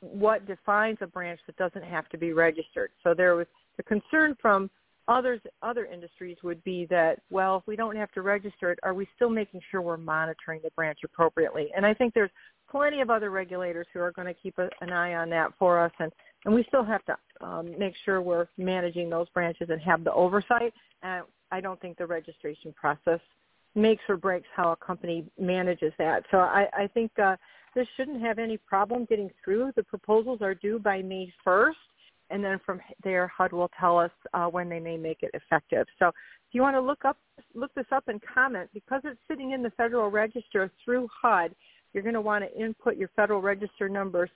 [0.00, 2.90] what defines a branch that doesn't have to be registered.
[3.04, 4.68] So there was the concern from
[5.08, 8.94] others other industries would be that well if we don't have to register it are
[8.94, 11.68] we still making sure we're monitoring the branch appropriately?
[11.76, 12.30] And i think there's
[12.70, 15.80] plenty of other regulators who are going to keep a, an eye on that for
[15.80, 16.12] us and
[16.44, 20.12] and we still have to um, make sure we're managing those branches and have the
[20.12, 20.72] oversight.
[21.02, 23.20] And i don't think the registration process
[23.74, 26.24] makes or breaks how a company manages that.
[26.30, 27.36] So i i think uh
[27.74, 29.72] this shouldn't have any problem getting through.
[29.76, 31.72] The proposals are due by May 1st,
[32.32, 35.86] and then from there, HUD will tell us uh, when they may make it effective.
[35.98, 36.14] So if
[36.52, 37.18] you want to look up
[37.54, 41.54] look this up and comment, because it's sitting in the Federal Register through HUD,
[41.92, 44.28] you're going to want to input your Federal Register number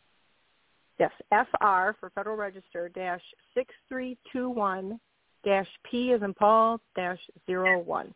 [0.99, 3.21] Yes, FR for Federal Register dash
[3.53, 4.99] 6321
[5.47, 8.13] dash P as in Paul dash zero one.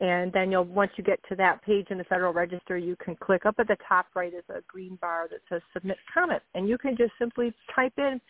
[0.00, 3.16] And then you'll once you get to that page in the Federal Register, you can
[3.16, 6.68] click up at the top right is a green bar that says Submit Comment, and
[6.68, 8.20] you can just simply type in,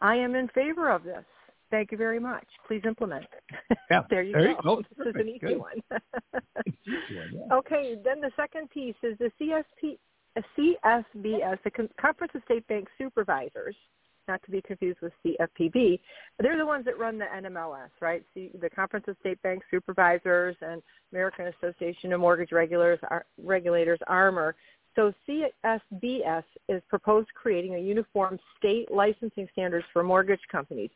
[0.00, 1.24] "I am in favor of this."
[1.70, 2.46] Thank you very much.
[2.66, 3.26] Please implement.
[3.90, 4.78] Yeah, there you there go.
[4.78, 5.58] You this is an easy Good.
[5.58, 5.82] one.
[5.90, 7.54] one yeah.
[7.56, 9.98] Okay, then the second piece is the CSP,
[10.56, 13.76] CSBS, the Conference of State Bank Supervisors
[14.28, 15.98] not to be confused with CFPB.
[16.38, 18.22] They're the ones that run the NMLS, right?
[18.34, 23.00] See, the Conference of State Bank Supervisors and American Association of Mortgage Regulators,
[23.42, 24.52] Regulators, AARMR.
[24.94, 30.90] So CSBS is proposed creating a uniform state licensing standards for mortgage companies.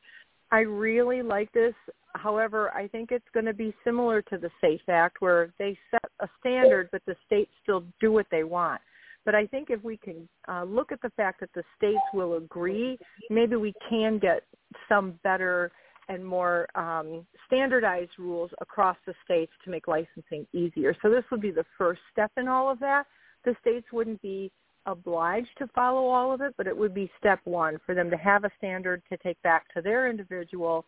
[0.51, 1.75] I really like this.
[2.15, 6.11] However, I think it's going to be similar to the SAFE Act where they set
[6.21, 8.81] a standard, but the states still do what they want.
[9.25, 12.37] But I think if we can uh, look at the fact that the states will
[12.37, 12.99] agree,
[13.31, 14.43] maybe we can get
[14.89, 15.71] some better
[16.09, 20.95] and more um, standardized rules across the states to make licensing easier.
[21.03, 23.05] So this would be the first step in all of that.
[23.45, 24.51] The states wouldn't be
[24.87, 28.17] obliged to follow all of it, but it would be step one for them to
[28.17, 30.85] have a standard to take back to their individual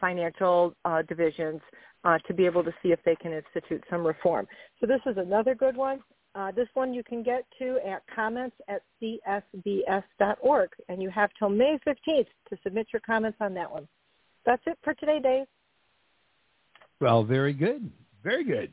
[0.00, 1.60] financial uh, divisions
[2.04, 4.46] uh, to be able to see if they can institute some reform.
[4.80, 6.00] So this is another good one.
[6.34, 11.50] Uh, this one you can get to at comments at csbs.org, and you have till
[11.50, 13.86] May 15th to submit your comments on that one.
[14.46, 15.46] That's it for today, Dave.
[17.00, 17.90] Well, very good.
[18.24, 18.72] Very good.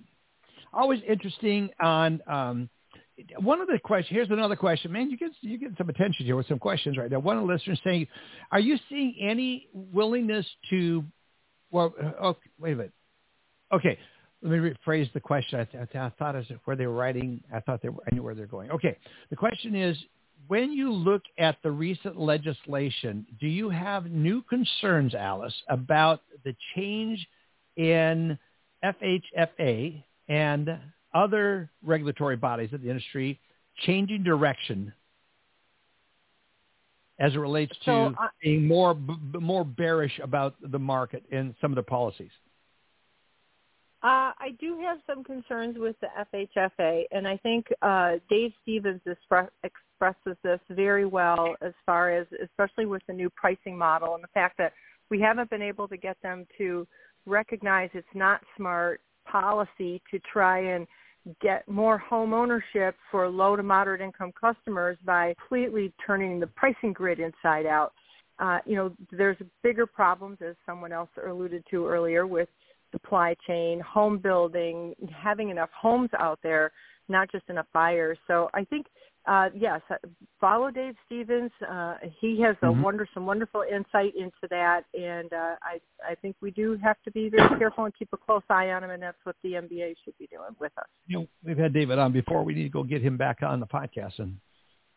[0.72, 2.70] Always interesting on um,
[3.40, 4.16] one of the questions.
[4.16, 5.10] Here's another question, man.
[5.10, 7.20] You get you get some attention here with some questions right now.
[7.20, 8.08] One of the listeners saying,
[8.52, 11.04] "Are you seeing any willingness to?"
[11.72, 12.94] Well, oh, wait a minute.
[13.72, 13.98] Okay,
[14.42, 15.60] let me rephrase the question.
[15.60, 17.44] I, th- I thought as where they were writing.
[17.54, 18.72] I thought they were, I knew where they're going.
[18.72, 18.98] Okay,
[19.30, 19.98] the question is:
[20.48, 26.56] When you look at the recent legislation, do you have new concerns, Alice, about the
[26.76, 27.26] change
[27.76, 28.38] in
[28.84, 30.78] FHFA and
[31.14, 33.40] other regulatory bodies of the industry
[33.86, 34.94] changing direction
[37.20, 41.54] as it relates to so, uh, being more b- more bearish about the market and
[41.60, 42.32] some of the policies?
[44.02, 49.02] Uh, I do have some concerns with the FHFA, and I think uh, Dave Stevens
[49.06, 54.24] expre- expresses this very well as far as, especially with the new pricing model and
[54.24, 54.72] the fact that
[55.10, 56.88] we haven't been able to get them to
[57.26, 60.88] recognize it's not smart policy to try and
[61.42, 66.94] get more home ownership for low to moderate income customers by completely turning the pricing
[66.94, 67.92] grid inside out.
[68.40, 72.48] Uh, you know, there's bigger problems, as someone else alluded to earlier, with
[72.92, 76.72] supply chain, home building, having enough homes out there,
[77.08, 78.18] not just enough buyers.
[78.28, 78.88] So I think,
[79.28, 79.96] uh, yes, uh,
[80.40, 81.52] follow Dave Stevens.
[81.68, 82.82] Uh, he has a mm-hmm.
[82.82, 87.12] wonder, some wonderful insight into that, and uh, I, I think we do have to
[87.12, 89.96] be very careful and keep a close eye on him, and that's what the MBA
[90.04, 90.88] should be doing with us.
[91.08, 92.44] You know, we've had David on before.
[92.44, 94.38] We need to go get him back on the podcast and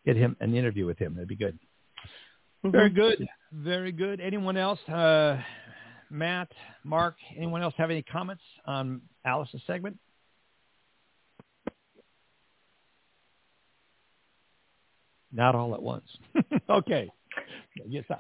[0.07, 1.15] get him an interview with him.
[1.15, 1.59] That'd be good.
[2.65, 2.71] Mm-hmm.
[2.71, 3.27] Very good.
[3.53, 4.21] Very good.
[4.21, 4.79] Anyone else?
[4.89, 5.39] Uh,
[6.13, 6.53] Matt,
[6.85, 9.99] Marc, anyone else have any comments on Alice's segment?
[15.33, 16.05] Not all at once.
[16.71, 17.11] okay.
[17.89, 18.05] Yes.
[18.07, 18.19] Sir.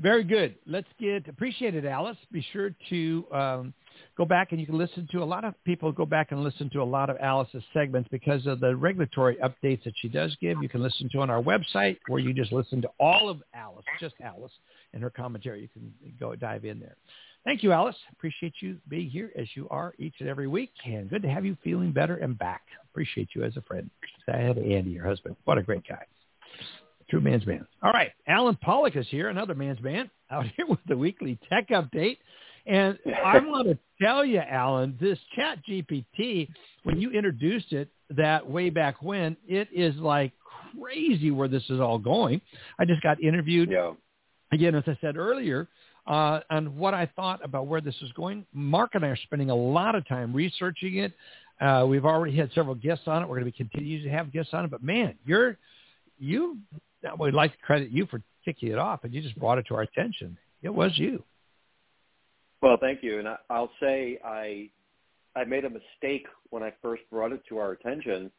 [0.00, 0.54] Very good.
[0.66, 2.16] Let's get appreciated, Alice.
[2.30, 3.74] Be sure to um,
[4.16, 6.70] go back and you can listen to a lot of people go back and listen
[6.70, 10.62] to a lot of Alice's segments because of the regulatory updates that she does give.
[10.62, 13.84] You can listen to on our website where you just listen to all of Alice,
[14.00, 14.52] just Alice,
[14.98, 15.62] and her commentary.
[15.62, 16.96] You can go dive in there.
[17.44, 17.94] Thank you, Alice.
[18.12, 20.72] Appreciate you being here as you are each and every week.
[20.84, 22.62] And good to have you feeling better and back.
[22.90, 23.88] Appreciate you as a friend.
[24.26, 25.36] Sad Andy, your husband.
[25.44, 26.02] What a great guy.
[27.08, 27.64] True man's man.
[27.80, 28.10] All right.
[28.26, 32.18] Allen Pollack is here, another man's man, out here with the weekly tech update.
[32.66, 36.48] And I want to tell you, Allen, this chat GPT,
[36.82, 40.32] when you introduced it that way back when, it is like
[40.78, 42.40] crazy where this is all going.
[42.80, 43.92] I just got interviewed yeah.
[44.52, 45.68] Again, as I said earlier,
[46.06, 48.46] uh, on what I thought about where this is going.
[48.52, 51.12] Marc and I are spending a lot of time researching it.
[51.60, 53.28] Uh, we've already had several guests on it.
[53.28, 54.70] We're going to be continuing to have guests on it.
[54.70, 55.56] But man, you're
[56.18, 56.58] you.
[57.18, 59.74] We'd like to credit you for kicking it off, and you just brought it to
[59.74, 60.36] our attention.
[60.62, 61.22] It was you.
[62.62, 64.70] Well, thank you, and I, I'll say I
[65.36, 68.30] I made a mistake when I first brought it to our attention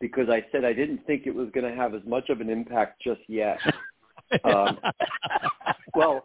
[0.00, 2.50] because I said I didn't think it was going to have as much of an
[2.50, 3.58] impact just yet.
[4.44, 4.78] um,
[5.94, 6.24] well,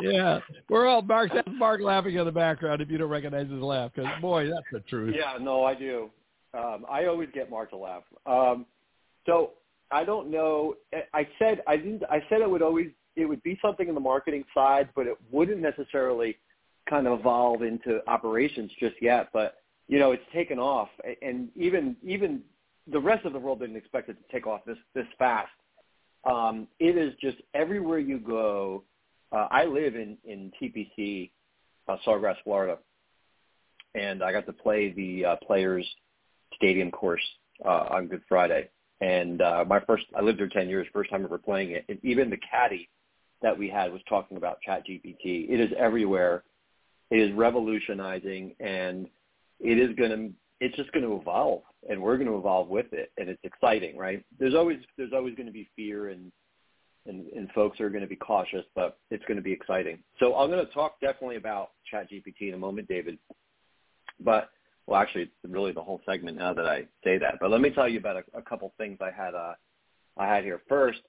[0.00, 1.32] yeah, we're all Marc.
[1.32, 2.80] That's Marc laughing in the background.
[2.80, 5.14] If you don't recognize his laugh, because boy, that's the truth.
[5.16, 6.10] Yeah, no, I do.
[6.54, 8.02] Um, I always get Marc to laugh.
[8.26, 8.66] Um,
[9.26, 9.52] so
[9.90, 10.74] I don't know.
[11.14, 12.02] I said I didn't.
[12.10, 12.88] I said it would always.
[13.14, 16.38] It would be something in the marketing side, but it wouldn't necessarily
[16.88, 19.28] kind of evolve into operations just yet.
[19.32, 19.56] But
[19.88, 20.88] you know, it's taken off,
[21.20, 22.42] and even even
[22.90, 25.50] the rest of the world didn't expect it to take off this this fast.
[26.24, 28.84] Um, it is just everywhere you go.
[29.32, 31.30] Uh, I live in in TPC,
[31.88, 32.78] uh, Sawgrass, Florida,
[33.94, 35.88] and I got to play the uh, Players
[36.54, 37.22] Stadium course
[37.64, 38.68] uh, on Good Friday.
[39.00, 40.86] And uh, my first, I lived there ten years.
[40.92, 41.84] First time ever playing it.
[41.88, 42.88] And even the caddy
[43.42, 45.50] that we had was talking about ChatGPT.
[45.50, 46.44] It is everywhere.
[47.10, 49.08] It is revolutionizing, and
[49.58, 50.32] it is going to.
[50.60, 53.96] It's just going to evolve, and we're going to evolve with it, and it's exciting,
[53.96, 54.24] right?
[54.38, 56.30] There's always there's always going to be fear, and
[57.06, 59.98] and, and folks are going to be cautious, but it's going to be exciting.
[60.20, 63.18] So I'm going to talk definitely about ChatGPT in a moment, David.
[64.20, 64.50] But
[64.86, 67.38] well, actually, it's really the whole segment now that I say that.
[67.40, 69.34] But let me tell you about a, a couple things I had.
[69.34, 69.54] Uh,
[70.16, 71.00] I had here first.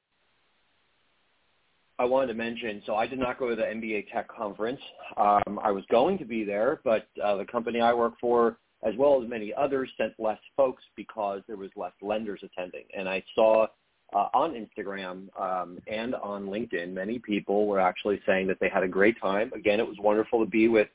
[2.00, 2.82] I wanted to mention.
[2.86, 4.80] So I did not go to the MBA Tech conference.
[5.16, 8.94] Um, I was going to be there, but uh, the company I work for, as
[8.98, 12.84] well as many others, sent less folks because there was less lenders attending.
[12.96, 13.68] And I saw
[14.14, 18.84] uh, on Instagram um, and on LinkedIn, many people were actually saying that they had
[18.84, 19.52] a great time.
[19.56, 20.88] Again, it was wonderful to be with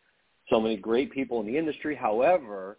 [0.51, 1.95] so many great people in the industry.
[1.95, 2.79] However,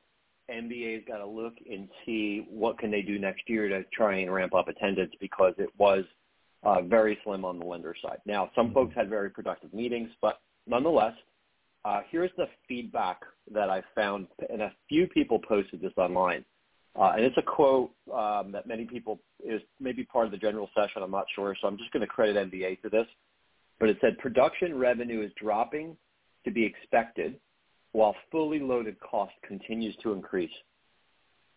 [0.49, 4.33] MBA's got to look and see what can they do next year to try and
[4.33, 6.03] ramp up attendance because it was
[6.63, 8.19] uh, very slim on the lender side.
[8.25, 11.13] Now, some folks had very productive meetings, but nonetheless,
[11.85, 13.21] uh, here's the feedback
[13.53, 16.43] that I found, and a few people posted this online.
[16.99, 20.69] Uh, and it's a quote um, that many people is maybe part of the general
[20.75, 21.01] session.
[21.01, 23.05] I'm not sure, so I'm just going to credit MBA for this.
[23.79, 25.95] But it said production revenue is dropping
[26.45, 27.39] to be expected
[27.91, 30.51] while fully loaded cost continues to increase.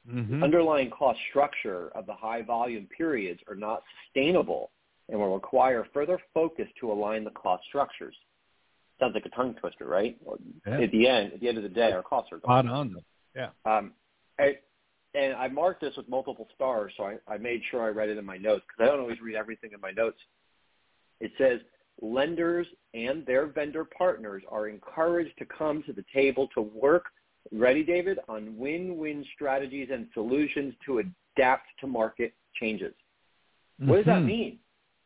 [0.09, 0.43] Mm-hmm.
[0.43, 4.71] Underlying cost structure of the high volume periods are not sustainable
[5.09, 8.15] and will require further focus to align the cost structures.
[9.03, 10.17] Sounds like a tongue twister, right?
[10.65, 10.81] Yeah.
[10.81, 12.69] At the end, at the end of the day, our costs are gone.
[12.69, 12.97] on.
[13.35, 13.49] Yeah.
[13.65, 13.95] Um,
[14.39, 14.59] I,
[15.15, 18.17] and I marked this with multiple stars, so I, I made sure I read it
[18.17, 20.19] in my notes because I don't always read everything in my notes.
[21.21, 21.59] It says
[22.01, 27.07] lenders and their vendor partners are encouraged to come to the table to work,
[27.51, 31.03] ready, David, on win-win strategies and solutions to
[31.37, 32.95] adapt to market changes.
[33.79, 34.27] What does that mm-hmm.
[34.27, 34.59] mean?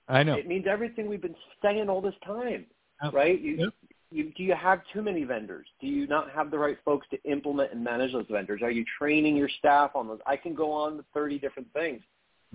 [0.08, 0.34] I know.
[0.34, 2.66] It means everything we've been saying all this time,
[3.12, 3.40] right?
[3.40, 3.68] You, yep.
[4.10, 5.66] You, do you have too many vendors?
[5.80, 8.60] Do you not have the right folks to implement and manage those vendors?
[8.62, 10.20] Are you training your staff on those?
[10.26, 12.02] I can go on with 30 different things.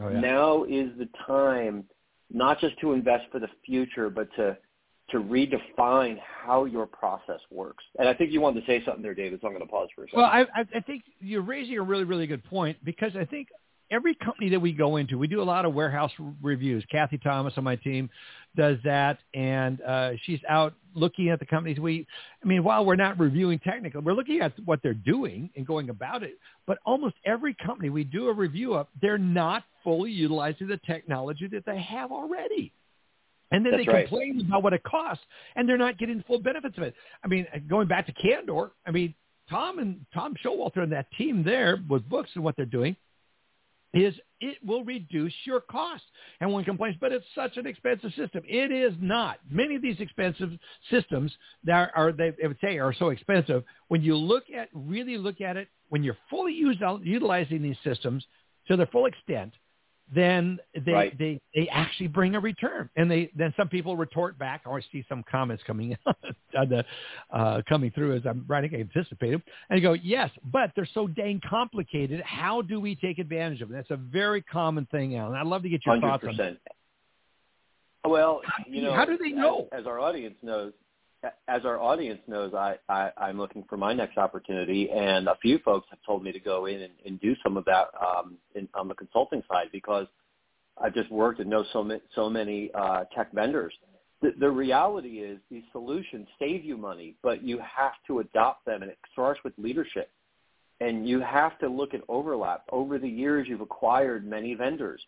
[0.02, 0.20] Oh, yeah.
[0.20, 1.86] Now is the time–
[2.34, 4.58] not just to invest for the future, but to
[5.10, 7.84] to redefine how your process works.
[8.00, 9.42] And I think you wanted to say something there, David.
[9.42, 10.22] So I'm going to pause for a second.
[10.22, 13.50] Well, I, I think you're raising a really, really good point because I think
[13.92, 16.12] every company that we go into, we do a lot of warehouse
[16.42, 16.84] reviews.
[16.92, 18.10] Kathy Thomas on my team
[18.56, 21.80] does that, and uh, she's out looking at the companies.
[21.80, 22.08] We,
[22.44, 25.90] I mean, while we're not reviewing technical, we're looking at what they're doing and going
[25.90, 26.38] about it.
[26.66, 31.48] But almost every company we do a review of, they're not fully utilizing the technology
[31.48, 32.74] that they have already.
[33.52, 34.08] And then That's they right.
[34.08, 35.24] complain about what it costs,
[35.56, 36.96] and they're not getting full benefits of it.
[37.24, 39.14] I mean, going back to Candor, I mean,
[39.50, 42.96] Tom and Tom Showalter and that team there with books and what they're doing,
[43.94, 46.06] is it will reduce your costs.
[46.40, 48.44] And one complains, but it's such an expensive system.
[48.48, 49.40] It is not.
[49.50, 50.52] Many of these expensive
[50.90, 51.32] systems
[51.66, 53.64] that are, they would say, are so expensive.
[53.90, 58.26] When you look at, really look at it, when you're fully use, utilizing these systems
[58.68, 59.54] to their full extent,
[60.14, 61.18] then they, right.
[61.18, 62.90] they, they actually bring a return.
[62.96, 64.62] And they then some people retort back.
[64.66, 66.86] I see some comments coming on the,
[67.32, 69.42] uh, coming through as I'm writing, I anticipated.
[69.70, 72.22] And you go, yes, but they're so dang complicated.
[72.26, 73.78] How do we take advantage of them?
[73.78, 75.36] That's a very common thing, Allen.
[75.36, 76.02] I'd love to get your 100%.
[76.02, 76.58] thoughts on that.
[78.04, 79.68] Well, you know, how do they know?
[79.72, 80.74] As, as our audience knows,
[81.48, 85.60] as our audience knows, I, I, I'm looking for my next opportunity, and a few
[85.60, 88.68] folks have told me to go in and, and do some of that um, in,
[88.74, 90.08] on the consulting side because
[90.82, 93.74] I've just worked and know so many, so many uh, tech vendors.
[94.22, 98.82] The, the reality is these solutions save you money, but you have to adopt them,
[98.82, 100.10] and it starts with leadership.
[100.80, 102.64] And you have to look at overlap.
[102.72, 105.02] Over the years, you've acquired many vendors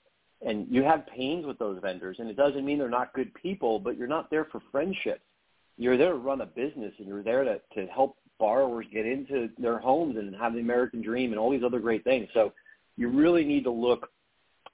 [0.45, 3.79] and you have pains with those vendors, and it doesn't mean they're not good people,
[3.79, 5.21] but you're not there for friendships.
[5.77, 9.49] You're there to run a business, and you're there to to help borrowers get into
[9.57, 12.27] their homes and have the American dream and all these other great things.
[12.33, 12.53] So
[12.97, 14.09] you really need to look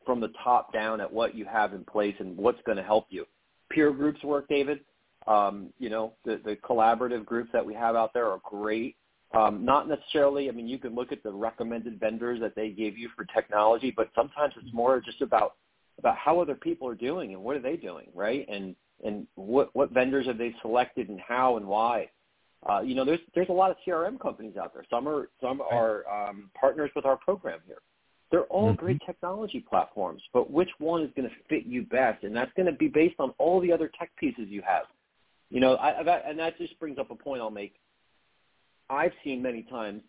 [0.06, 3.08] from the top down at what you have in place and what's going to help
[3.10, 3.26] you.
[3.70, 4.80] Peer groups work, David.
[5.28, 8.96] Um, you know, the, the collaborative groups that we have out there are great.
[9.36, 12.98] Um, not necessarily, I mean, you can look at the recommended vendors that they give
[12.98, 15.54] you for technology, but sometimes it's more just about
[16.00, 18.48] about how other people are doing and what are they doing, right?
[18.50, 18.74] And
[19.04, 22.10] and what what vendors have they selected and how and why.
[22.70, 24.86] Uh, you know, there's there's a lot of CRM companies out there.
[24.90, 27.82] Some are some are um, partners with our program here.
[28.32, 28.86] They're all mm-hmm.
[28.86, 32.24] great technology platforms, but which one is going to fit you best?
[32.24, 34.84] And that's going to be based on all the other tech pieces you have.
[35.50, 37.74] You know, I, and that just brings up a point I'll make.
[38.90, 40.04] I've seen many times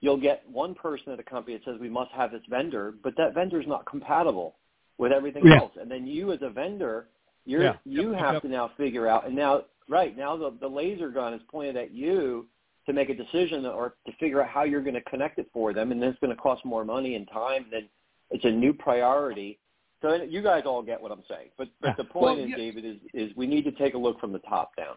[0.00, 3.16] you'll get one person at a company that says we must have this vendor, but
[3.16, 4.56] that vendor is not compatible
[4.98, 5.58] with everything yeah.
[5.58, 5.72] else.
[5.80, 7.08] And then you as a vendor,
[7.46, 7.76] you're yeah.
[7.84, 8.20] you yep.
[8.20, 8.42] have yep.
[8.42, 9.26] to now figure out.
[9.26, 12.46] And now, right now, the the laser gun is pointed at you
[12.86, 15.72] to make a decision or to figure out how you're going to connect it for
[15.72, 17.64] them, and then it's going to cost more money and time.
[17.64, 17.88] And then
[18.30, 19.58] it's a new priority.
[20.02, 21.50] So you guys all get what I'm saying.
[21.56, 21.94] But but yeah.
[21.96, 24.40] the point well, is, David, is is we need to take a look from the
[24.40, 24.96] top down.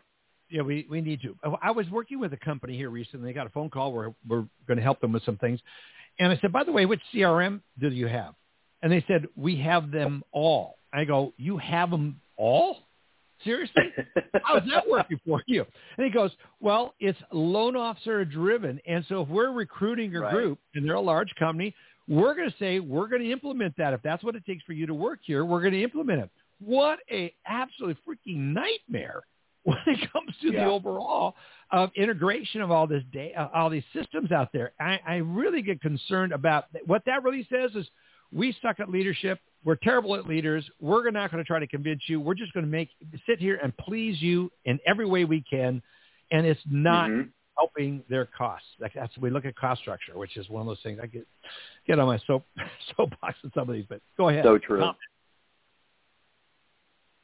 [0.49, 1.35] Yeah, we, we need to.
[1.43, 3.29] Oh, I was working with a company here recently.
[3.29, 5.59] They got a phone call where we're going to help them with some things.
[6.17, 8.33] And I said, by the way, which CRM do you have?
[8.81, 10.79] And they said, we have them all.
[10.91, 12.77] I go, you have them all?
[13.43, 13.83] Seriously?
[14.43, 15.65] How's that working for you?
[15.97, 18.79] And he goes, well, it's loan officer driven.
[18.87, 20.33] And so if we're recruiting a right.
[20.33, 21.73] group and they're a large company,
[22.07, 23.93] we're going to say, we're going to implement that.
[23.93, 26.29] If that's what it takes for you to work here, we're going to implement it.
[26.59, 29.21] What a absolute freaking nightmare
[29.63, 30.65] when it comes to yeah.
[30.65, 31.35] the overall
[31.71, 34.71] of integration of all this data, uh, all these systems out there.
[34.79, 37.87] I, I really get concerned about what that really says is
[38.31, 39.39] we suck at leadership.
[39.63, 40.69] We're terrible at leaders.
[40.79, 42.19] We're not going to try to convince you.
[42.19, 42.89] We're just going to make
[43.27, 45.81] sit here and please you in every way we can,
[46.31, 47.29] and it's not mm-hmm.
[47.57, 48.67] helping their costs.
[48.79, 51.27] That's we look at cost structure, which is one of those things I get
[51.85, 52.45] get on my soap
[52.97, 53.85] soapbox with some of these.
[53.89, 54.45] But go ahead.
[54.45, 54.91] So true.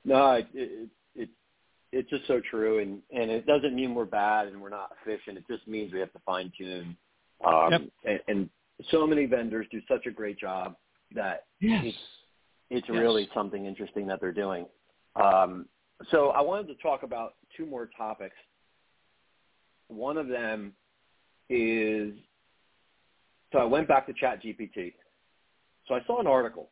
[0.03, 1.29] No, it, it, it
[1.93, 5.37] it's just so true, and and it doesn't mean we're bad and we're not efficient.
[5.37, 6.97] It just means we have to fine tune.
[7.45, 7.81] Um, yep.
[8.05, 8.49] and, and
[8.91, 10.75] so many vendors do such a great job
[11.13, 11.83] that yes.
[11.85, 11.97] it's,
[12.69, 12.97] it's yes.
[12.97, 14.65] really something interesting that they're doing.
[15.15, 15.67] Um,
[16.11, 18.35] so I wanted to talk about two more topics.
[19.87, 20.73] One of them
[21.49, 22.13] is
[23.51, 24.93] so I went back to ChatGPT.
[25.87, 26.69] So I saw an article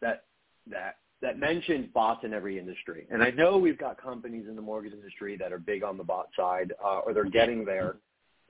[0.00, 0.24] that
[0.70, 4.62] that that mentioned bots in every industry, and I know we've got companies in the
[4.62, 7.96] mortgage industry that are big on the bot side, uh, or they're getting there.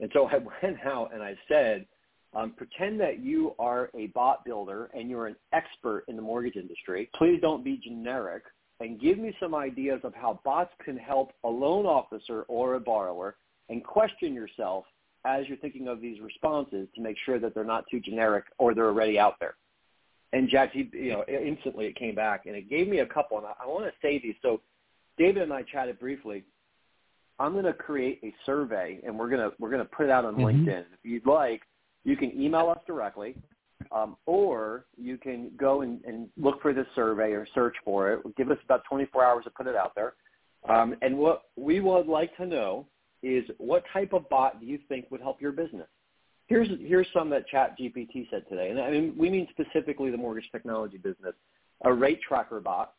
[0.00, 1.86] And so I went out and I said,
[2.36, 6.56] um, pretend that you are a bot builder and you're an expert in the mortgage
[6.56, 7.08] industry.
[7.14, 8.42] Please don't be generic
[8.80, 12.80] and give me some ideas of how bots can help a loan officer or a
[12.80, 13.36] borrower
[13.70, 14.84] and question yourself
[15.24, 18.74] as you're thinking of these responses to make sure that they're not too generic or
[18.74, 19.54] they're already out there.
[20.34, 23.46] And Jack, you know, instantly it came back and it gave me a couple, and
[23.46, 24.34] I, I want to say these.
[24.42, 24.60] So
[25.16, 26.44] David and I chatted briefly.
[27.38, 30.10] I'm going to create a survey, and we're going to we're going to put it
[30.10, 30.44] out on mm-hmm.
[30.44, 30.80] LinkedIn.
[30.80, 31.62] If you'd like,
[32.06, 33.34] you can email us directly,
[33.90, 38.36] um, or you can go and, and look for this survey or search for it.
[38.36, 40.14] Give us about 24 hours to put it out there.
[40.68, 42.86] Um, and what we would like to know
[43.24, 45.88] is what type of bot do you think would help your business?
[46.46, 50.48] Here's here's some that ChatGPT said today, and I mean we mean specifically the mortgage
[50.52, 51.34] technology business.
[51.84, 52.94] A rate tracker bot.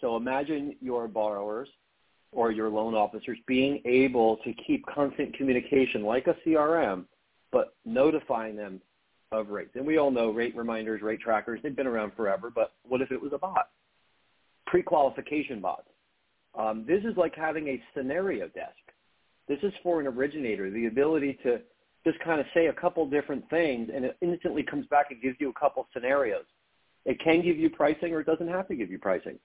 [0.00, 1.68] So imagine your borrowers
[2.32, 7.04] or your loan officers being able to keep constant communication like a CRM
[7.52, 8.80] but notifying them
[9.32, 9.70] of rates.
[9.74, 13.12] And we all know rate reminders, rate trackers, they've been around forever, but what if
[13.12, 13.68] it was a bot?
[14.66, 15.88] Pre-qualification bots.
[16.58, 18.74] Um, this is like having a scenario desk.
[19.48, 21.60] This is for an originator, the ability to
[22.04, 25.36] just kind of say a couple different things and it instantly comes back and gives
[25.38, 26.44] you a couple scenarios.
[27.04, 29.38] It can give you pricing or it doesn't have to give you pricing.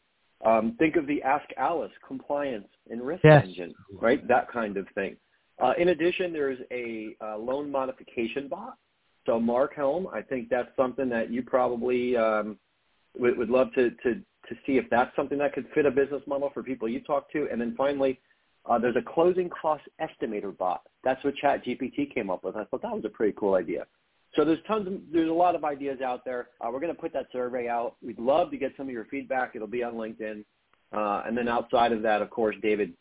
[0.44, 3.44] Um, think of the Ask Alice compliance and risk yes.
[3.46, 4.28] engine, right?
[4.28, 5.16] That kind of thing.
[5.62, 8.78] Uh, in addition, there's a uh, loan modification bot.
[9.26, 12.58] So Marc Helm, I think that's something that you probably um,
[13.18, 16.22] would, would love to, to, to see if that's something that could fit a business
[16.28, 17.48] model for people you talk to.
[17.52, 18.20] And then finally,
[18.70, 20.82] uh, there's a closing cost estimator bot.
[21.04, 22.56] That's what ChatGPT came up with.
[22.56, 23.86] I thought that was a pretty cool idea.
[24.36, 26.50] So there's tons of, there's a lot of ideas out there.
[26.60, 27.96] Uh, we're going to put that survey out.
[28.04, 29.54] We'd love to get some of your feedback.
[29.56, 30.44] It'll be on LinkedIn.
[30.92, 32.94] Uh, and then outside of that, of course, David,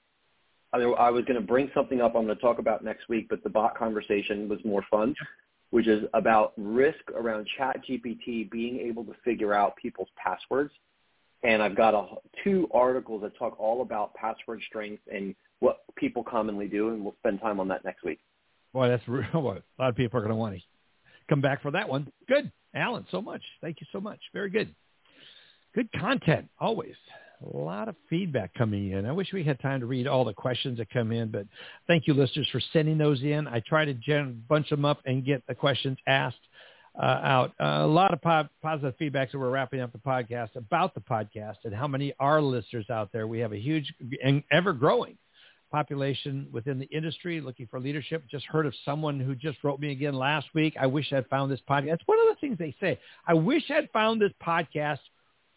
[0.83, 3.43] I was going to bring something up I'm going to talk about next week, but
[3.43, 5.15] the bot conversation was more fun.
[5.75, 10.73] which is about risk around ChatGPT being able to figure out people's passwords.
[11.43, 12.07] And I've got a,
[12.45, 17.17] two articles that talk all about password strength and what people commonly do, and we'll
[17.19, 18.21] spend time on that next week.
[18.73, 19.25] Boy, that's real.
[19.35, 20.63] A lot of people are going to want to
[21.29, 22.07] come back for that one.
[22.29, 23.05] Good, Allen.
[23.11, 23.43] So much.
[23.61, 24.21] Thank you so much.
[24.33, 24.73] Very good.
[25.75, 26.95] Good content always.
[27.43, 29.07] A lot of feedback coming in.
[29.07, 31.47] I wish we had time to read all the questions that come in, but
[31.87, 33.47] thank you, listeners, for sending those in.
[33.47, 36.37] I try to gen- bunch them up and get the questions asked
[36.99, 37.53] uh, out.
[37.61, 39.33] Uh, a lot of po- positive feedback.
[39.33, 43.11] So we're wrapping up the podcast about the podcast and how many are listeners out
[43.13, 43.27] there.
[43.27, 45.19] We have a huge and ever growing
[45.71, 48.23] population within the industry looking for leadership.
[48.31, 50.75] Just heard of someone who just wrote me again last week.
[50.81, 51.89] I wish I'd found this podcast.
[51.89, 53.01] That's one of the things they say.
[53.27, 55.01] I wish I'd found this podcast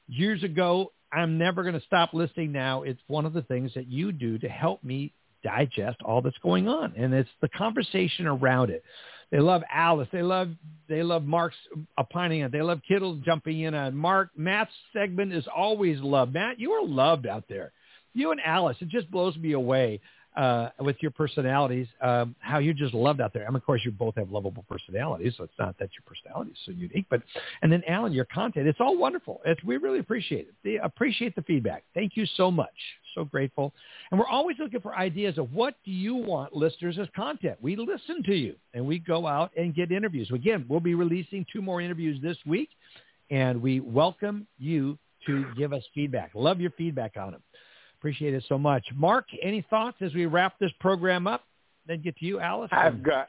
[0.08, 0.92] years ago.
[1.12, 2.84] I'm never going to stop listening now.
[2.84, 6.68] It's one of the things that you do to help me digest all that's going
[6.68, 6.94] on.
[6.98, 8.84] And it's the conversation around it.
[9.32, 10.08] They love Alice.
[10.12, 10.50] They love
[10.88, 11.58] they love Marc's
[11.98, 12.50] opining.
[12.50, 14.30] They love Kittle jumping in on Marc.
[14.38, 16.34] Matt's segment is always loved.
[16.34, 17.74] Matt, you are loved out there.
[18.14, 20.00] You and Alice, it just blows me away
[20.38, 23.46] uh, with your personalities, um, how you just loved out there.
[23.46, 26.52] I mean, of course, you both have lovable personalities, so it's not that your personality
[26.52, 27.08] is so unique.
[27.10, 27.24] But
[27.64, 29.42] and then Allen, your content, it's all wonderful.
[29.46, 30.54] It's, we really appreciate it.
[30.64, 31.84] They appreciate the feedback.
[31.96, 32.70] Thank you so much.
[33.16, 33.74] So grateful.
[34.12, 37.58] And we're always looking for ideas of what do you want listeners as content.
[37.60, 40.30] We listen to you and we go out and get interviews.
[40.32, 42.70] Again, we'll be releasing two more interviews this week,
[43.32, 46.32] and we welcome you to give us feedback.
[46.36, 47.42] Love your feedback on them.
[48.00, 48.86] Appreciate it so much.
[48.96, 51.44] Marc, any thoughts as we wrap this program up?
[51.88, 52.70] Then get to you, Alice.
[52.72, 53.28] I've got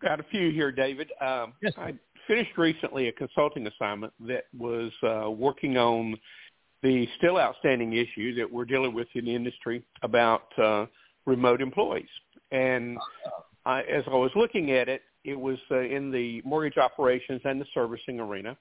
[0.00, 1.10] got a few here, David.
[1.20, 1.72] Um, yes.
[1.78, 1.94] I
[2.26, 6.16] finished recently a consulting assignment that was uh, working on
[6.82, 10.86] the still outstanding issue that we're dealing with in the industry about uh,
[11.26, 12.08] remote employees.
[12.50, 12.98] And
[13.64, 17.60] I, as I was looking at it, it was uh, in the mortgage operations and
[17.60, 18.56] the servicing arena.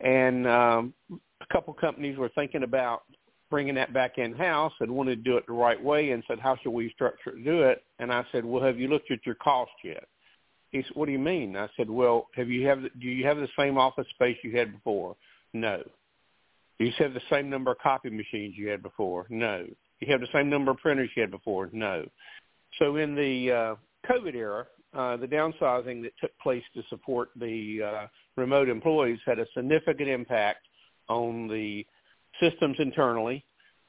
[0.00, 3.02] And um, a couple companies were thinking about
[3.50, 6.38] bringing that back in house and wanted to do it the right way and said,
[6.40, 7.84] how should we structure it to do it?
[7.98, 10.04] And I said, well, have you looked at your cost yet?
[10.70, 11.56] He said, what do you mean?
[11.56, 14.72] I said, well, have you have do you have the same office space you had
[14.72, 15.16] before?
[15.52, 15.82] No.
[16.78, 19.26] Do you have the same number of copy machines you had before?
[19.30, 19.64] No.
[19.64, 21.70] Do you have the same number of printers you had before?
[21.72, 22.04] No.
[22.78, 23.74] So in the uh,
[24.10, 29.38] COVID era, uh, the downsizing that took place to support the uh, remote employees had
[29.38, 30.66] a significant impact
[31.08, 31.86] on the
[32.40, 33.44] systems internally,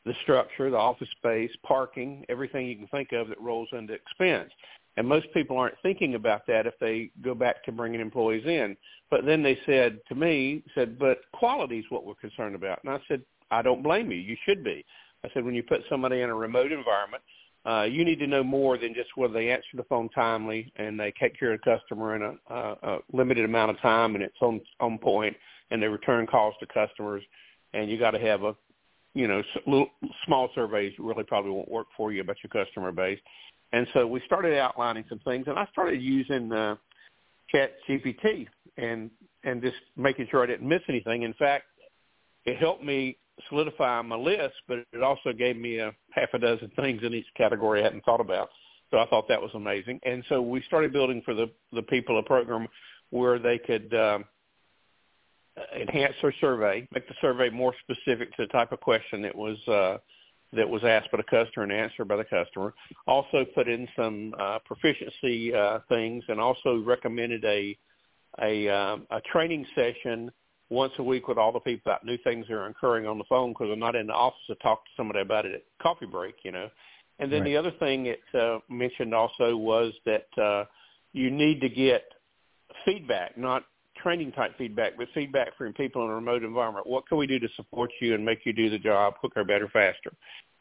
[0.05, 4.51] the structure, the office space, parking, everything you can think of that rolls into expense.
[4.95, 8.75] And most people aren't thinking about that if they go back to bringing employees in.
[9.11, 12.79] But then they said to me, said, but quality is what we're concerned about.
[12.83, 13.21] And I said,
[13.51, 14.17] I don't blame you.
[14.17, 14.83] You should be.
[15.23, 17.21] I said, when you put somebody in a remote environment,
[17.65, 20.99] uh, you need to know more than just whether they answer the phone timely and
[20.99, 24.23] they take care of the customer in a, a, a limited amount of time and
[24.23, 25.35] it's on on point
[25.69, 27.21] and they return calls to customers
[27.74, 28.55] and you got to have a
[29.13, 29.89] you know little,
[30.26, 33.20] small surveys really probably won't work for you about your customer base.
[33.74, 36.76] And so we started outlining some things and i started using uh,
[37.49, 38.47] chat gpt
[38.78, 39.09] and
[39.43, 41.24] and just making sure i didn't miss anything.
[41.24, 41.65] In fact
[42.45, 43.18] it helped me
[43.49, 47.28] solidify my list but it also gave me a half a dozen things in each
[47.36, 48.49] category i hadn't thought about.
[48.91, 49.99] So i thought that was amazing.
[50.03, 52.68] And so we started building for the the people a program
[53.09, 54.26] where they could um,
[55.80, 59.58] enhance their survey, make the survey more specific to the type of question that was
[59.68, 59.97] uh,
[60.53, 62.74] that was asked by the customer and answered by the customer.
[63.05, 67.78] Also put in some uh, proficiency uh, things, and also recommended a
[68.41, 70.32] a, um, a training session
[70.70, 73.24] once a week with all the people about new things that are occurring on the
[73.30, 76.05] phone because I'm not in the office to talk to somebody about it at coffee
[76.05, 76.70] break, you know.
[77.20, 77.47] And then Right.
[77.47, 80.66] the other thing it uh, mentioned also was that uh,
[81.14, 82.03] you need to get
[82.86, 83.64] feedback, not
[83.97, 86.87] training type feedback, but feedback from people in a remote environment.
[86.87, 89.67] What can we do to support you and make you do the job quicker, better,
[89.67, 90.11] faster?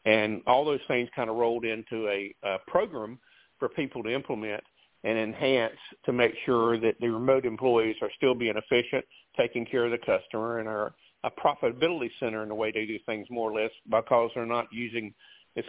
[0.05, 3.19] And all those things kind of rolled into a, a program
[3.59, 4.63] for people to implement
[5.05, 9.05] and enhance to make sure that the remote employees are still being efficient,
[9.37, 12.99] taking care of the customer, and are a profitability center in the way they do
[13.07, 15.13] things more or less because they're not using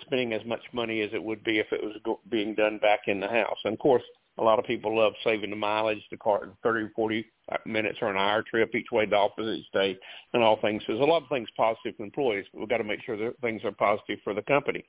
[0.01, 3.19] spending as much money as it would be if it was being done back in
[3.19, 3.57] the house.
[3.63, 4.03] And of course,
[4.37, 7.25] a lot of people love saving the mileage, the car, 30, 40
[7.65, 9.97] minutes or an hour trip each way to office each day
[10.33, 10.83] and all things.
[10.85, 13.17] So there's a lot of things positive for employees, but we've got to make sure
[13.17, 14.83] that things are positive for the company.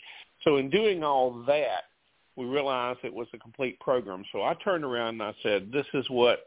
[0.44, 1.84] So in doing all that,
[2.36, 4.24] we realized it was a complete program.
[4.32, 6.40] So I turned around and I said, this is what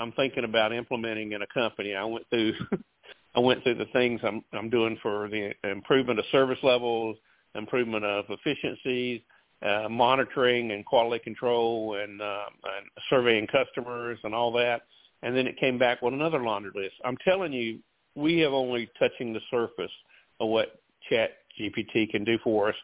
[0.00, 1.94] I'm thinking about implementing in a company.
[1.94, 2.54] I went through,
[3.34, 7.16] I went through the things I'm, I'm doing for the improvement of service levels,
[7.54, 9.20] improvement of efficiencies,
[9.64, 12.44] uh, monitoring and quality control and, uh,
[12.76, 14.82] and surveying customers and all that.
[15.22, 16.94] And then it came back with another laundry list.
[17.04, 17.78] I'm telling you,
[18.14, 19.90] we have only touching the surface
[20.40, 22.74] of what Chat GPT can do for us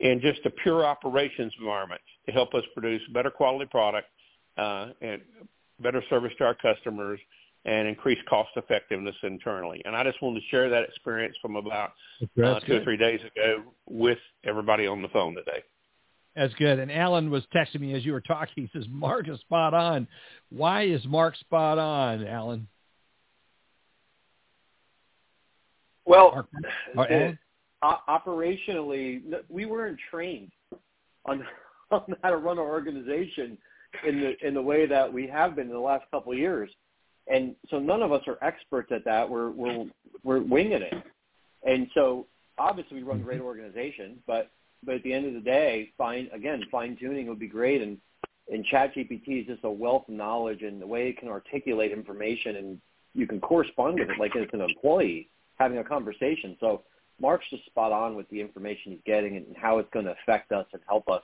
[0.00, 4.08] in just a pure operations environment to help us produce better quality product
[4.56, 5.20] uh, and
[5.80, 7.20] better service to our customers
[7.66, 9.82] and increase cost effectiveness internally.
[9.84, 13.20] And I just wanted to share that experience from about uh, two or three days
[13.20, 15.62] ago with everybody on the phone today.
[16.36, 16.78] That's good.
[16.78, 18.68] And Allen was texting me as you were talking.
[18.72, 20.06] He says, Marc is spot on.
[20.50, 22.68] Why is Marc spot on, Allen?
[26.04, 26.46] Well,
[26.94, 27.36] Marc,
[27.82, 30.52] operationally, we weren't trained
[31.24, 31.44] on,
[31.90, 33.58] on how to run our organization
[34.06, 36.70] in the in the way that we have been in the last couple of years,
[37.26, 39.28] and so none of us are experts at that.
[39.28, 39.86] We're we're
[40.22, 40.94] we're winging it,
[41.66, 42.26] and so
[42.56, 43.46] obviously we run great mm-hmm.
[43.46, 44.50] organizations, but
[44.84, 47.98] but at the end of the day, fine again fine tuning would be great, and
[48.50, 52.56] and ChatGPT is just a wealth of knowledge and the way it can articulate information,
[52.56, 52.80] and
[53.14, 55.28] you can correspond with it like it's an employee
[55.58, 56.56] having a conversation.
[56.58, 56.82] So
[57.20, 60.52] Marc's just spot on with the information he's getting and how it's going to affect
[60.52, 61.22] us and help us.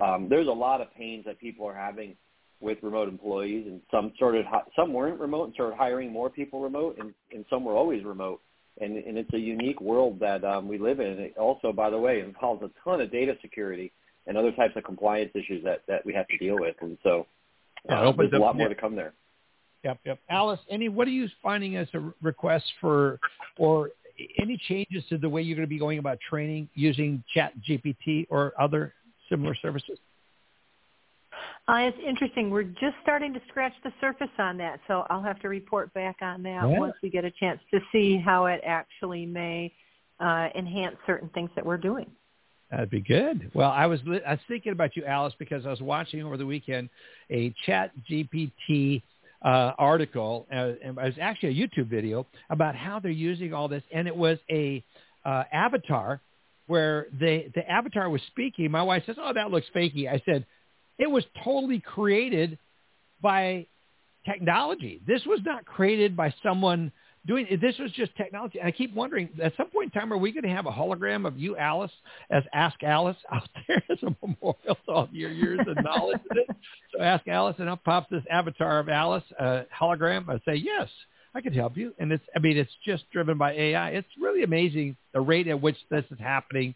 [0.00, 2.14] Um, there's a lot of pains that people are having
[2.60, 4.44] with remote employees, and some started
[4.76, 8.40] some weren't remote and started hiring more people remote, and, and some were always remote.
[8.80, 11.06] And, and it's a unique world that um, we live in.
[11.06, 13.92] And it also, by the way, involves a ton of data security
[14.26, 16.76] and other types of compliance issues that, that we have to deal with.
[16.80, 17.26] And so
[17.90, 19.12] uh, yeah, there's a lot more to come there.
[19.84, 20.18] Yep, yep.
[20.28, 23.18] Alice, any what are you finding as a request for
[23.56, 23.90] or
[24.38, 28.26] any changes to the way you're going to be going about training using Chat GPT
[28.28, 28.92] or other
[29.30, 29.98] similar services?
[31.70, 32.50] Uh, it's interesting.
[32.50, 36.16] We're just starting to scratch the surface on that, so I'll have to report back
[36.20, 36.78] on that yeah.
[36.80, 39.72] once we get a chance to see how it actually may
[40.18, 42.10] uh, enhance certain things that we're doing.
[42.72, 43.52] That'd be good.
[43.54, 46.46] Well, I was I was thinking about you, Alice, because I was watching over the
[46.46, 46.88] weekend
[47.30, 49.02] a Chat GPT
[49.44, 53.84] uh, article, uh, it was actually a YouTube video about how they're using all this,
[53.94, 54.82] and it was a
[55.24, 56.20] uh, avatar
[56.66, 58.72] where they the avatar was speaking.
[58.72, 60.46] My wife says, "Oh, that looks fakey." I said,
[61.00, 62.58] "It was totally created
[63.20, 63.66] by
[64.24, 65.00] technology.
[65.06, 66.92] This was not created by someone
[67.26, 68.58] doing this was just technology.
[68.58, 70.70] And I keep wondering, at some point in time, are we going to have a
[70.70, 71.90] hologram of you, Alice,
[72.30, 76.20] as Ask Alice out there as a memorial to all your years of knowledge?
[76.92, 80.28] so Ask Alice, and up pops this avatar of Alice, uh, hologram.
[80.28, 80.88] I say, yes,
[81.34, 81.92] I can help you.
[81.98, 83.90] And it's, I mean, it's just driven by AI.
[83.90, 86.74] It's really amazing the rate at which this is happening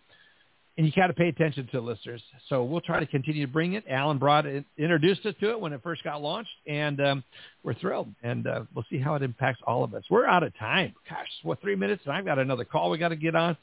[0.77, 2.23] and you got to pay attention to listeners.
[2.49, 3.85] So we'll try to continue to bring it.
[3.89, 7.25] Allen brought it, introduced us to it when it first got launched, and um,
[7.63, 8.13] we're thrilled.
[8.23, 10.03] And uh, we'll see how it impacts all of us.
[10.11, 10.95] We're out of time.
[11.09, 13.57] Gosh, what three minutes, and I've got another call we got to get on.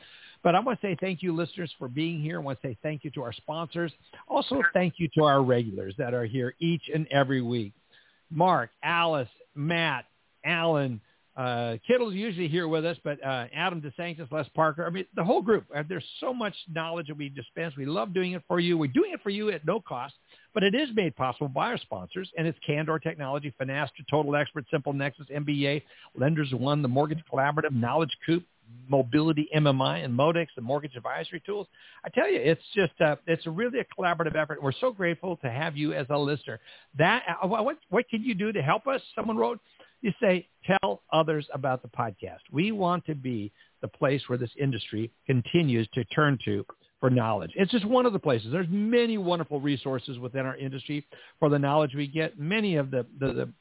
[0.43, 2.39] But I want to say thank you, listeners, for being here.
[2.39, 3.91] I want to say thank you to our sponsors.
[4.28, 7.74] Also, thank you to our regulars that are here each and every week.
[8.32, 10.05] Marc, Alice, Matt,
[10.45, 11.01] Allen,
[11.42, 15.24] uh, Kittle's usually here with us, but uh, Adam DeSanctis, Les Parker, I mean, the
[15.24, 15.66] whole group.
[15.76, 17.76] Uh, there's so much knowledge that we dispense.
[17.76, 18.78] We love doing it for you.
[18.78, 20.14] We're doing it for you at no cost,
[20.54, 24.66] but it is made possible by our sponsors, and it's Candor Technology, Finastra, Total Expert,
[24.70, 25.82] Simple Nexus, MBA,
[26.16, 28.44] Lenders One, the Mortgage Collaborative, Knowledge Coop,
[28.88, 31.66] Mobility MMI, and Modex, the mortgage advisory tools.
[32.06, 34.62] I tell you, it's just uh, it's really a collaborative effort.
[34.62, 36.60] We're so grateful to have you as a listener.
[37.00, 39.02] That uh, what what can you do to help us?
[39.16, 39.60] Someone wrote
[40.02, 42.39] you say, tell others about the podcast.
[42.52, 46.66] We want to be the place where this industry continues to turn to
[46.99, 47.52] for knowledge.
[47.56, 48.52] It's just one of the places.
[48.52, 51.06] There's many wonderful resources within our industry
[51.39, 52.39] for the knowledge we get.
[52.39, 53.54] Many of the, the, the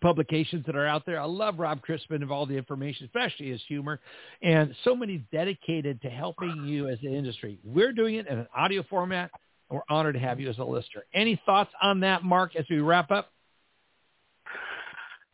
[0.00, 1.20] publications that are out there.
[1.20, 4.00] I love Rob Chrisman of all the information, especially his humor,
[4.42, 7.58] and so many dedicated to helping you as an industry.
[7.64, 9.30] We're doing it in an audio format,
[9.70, 11.04] and we're honored to have you as a listener.
[11.14, 13.32] Any thoughts on that, Marc, as we wrap up?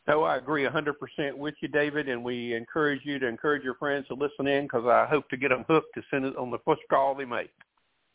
[0.07, 0.93] No, I agree 100%
[1.35, 4.85] with you, David, and we encourage you to encourage your friends to listen in because
[4.85, 7.51] I hope to get them hooked as soon as on the first call they make.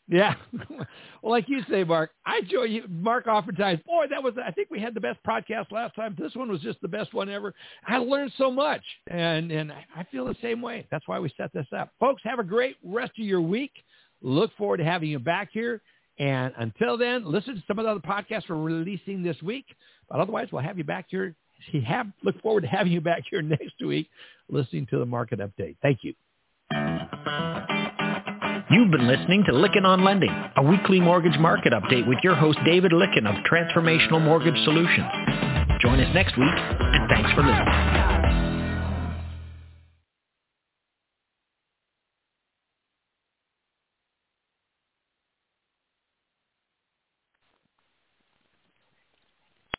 [0.06, 0.34] Yeah.
[0.70, 0.86] well,
[1.22, 2.84] like you say, Marc, I enjoy you.
[2.88, 6.16] Marc oftentimes, boy, that was, I think we had the best podcast last time.
[6.18, 7.54] This one was just the best one ever.
[7.86, 10.86] I learned so much, and, and I feel the same way.
[10.90, 11.92] That's why we set this up.
[11.98, 13.72] Folks, have a great rest of your week.
[14.20, 15.80] Look forward to having you back here.
[16.18, 19.64] And until then, listen to some of the other podcasts we're releasing this week.
[20.08, 21.34] But otherwise, we'll have you back here
[21.86, 24.08] have, look forward to having you back here next week
[24.48, 25.76] listening to the market update.
[25.82, 26.14] Thank you.
[28.70, 32.58] You've been listening to Lykken on Lending, a weekly mortgage market update with your host
[32.64, 35.08] David Lykken of Transformational Mortgage Solutions.
[35.80, 38.29] Join us next week, and thanks for listening.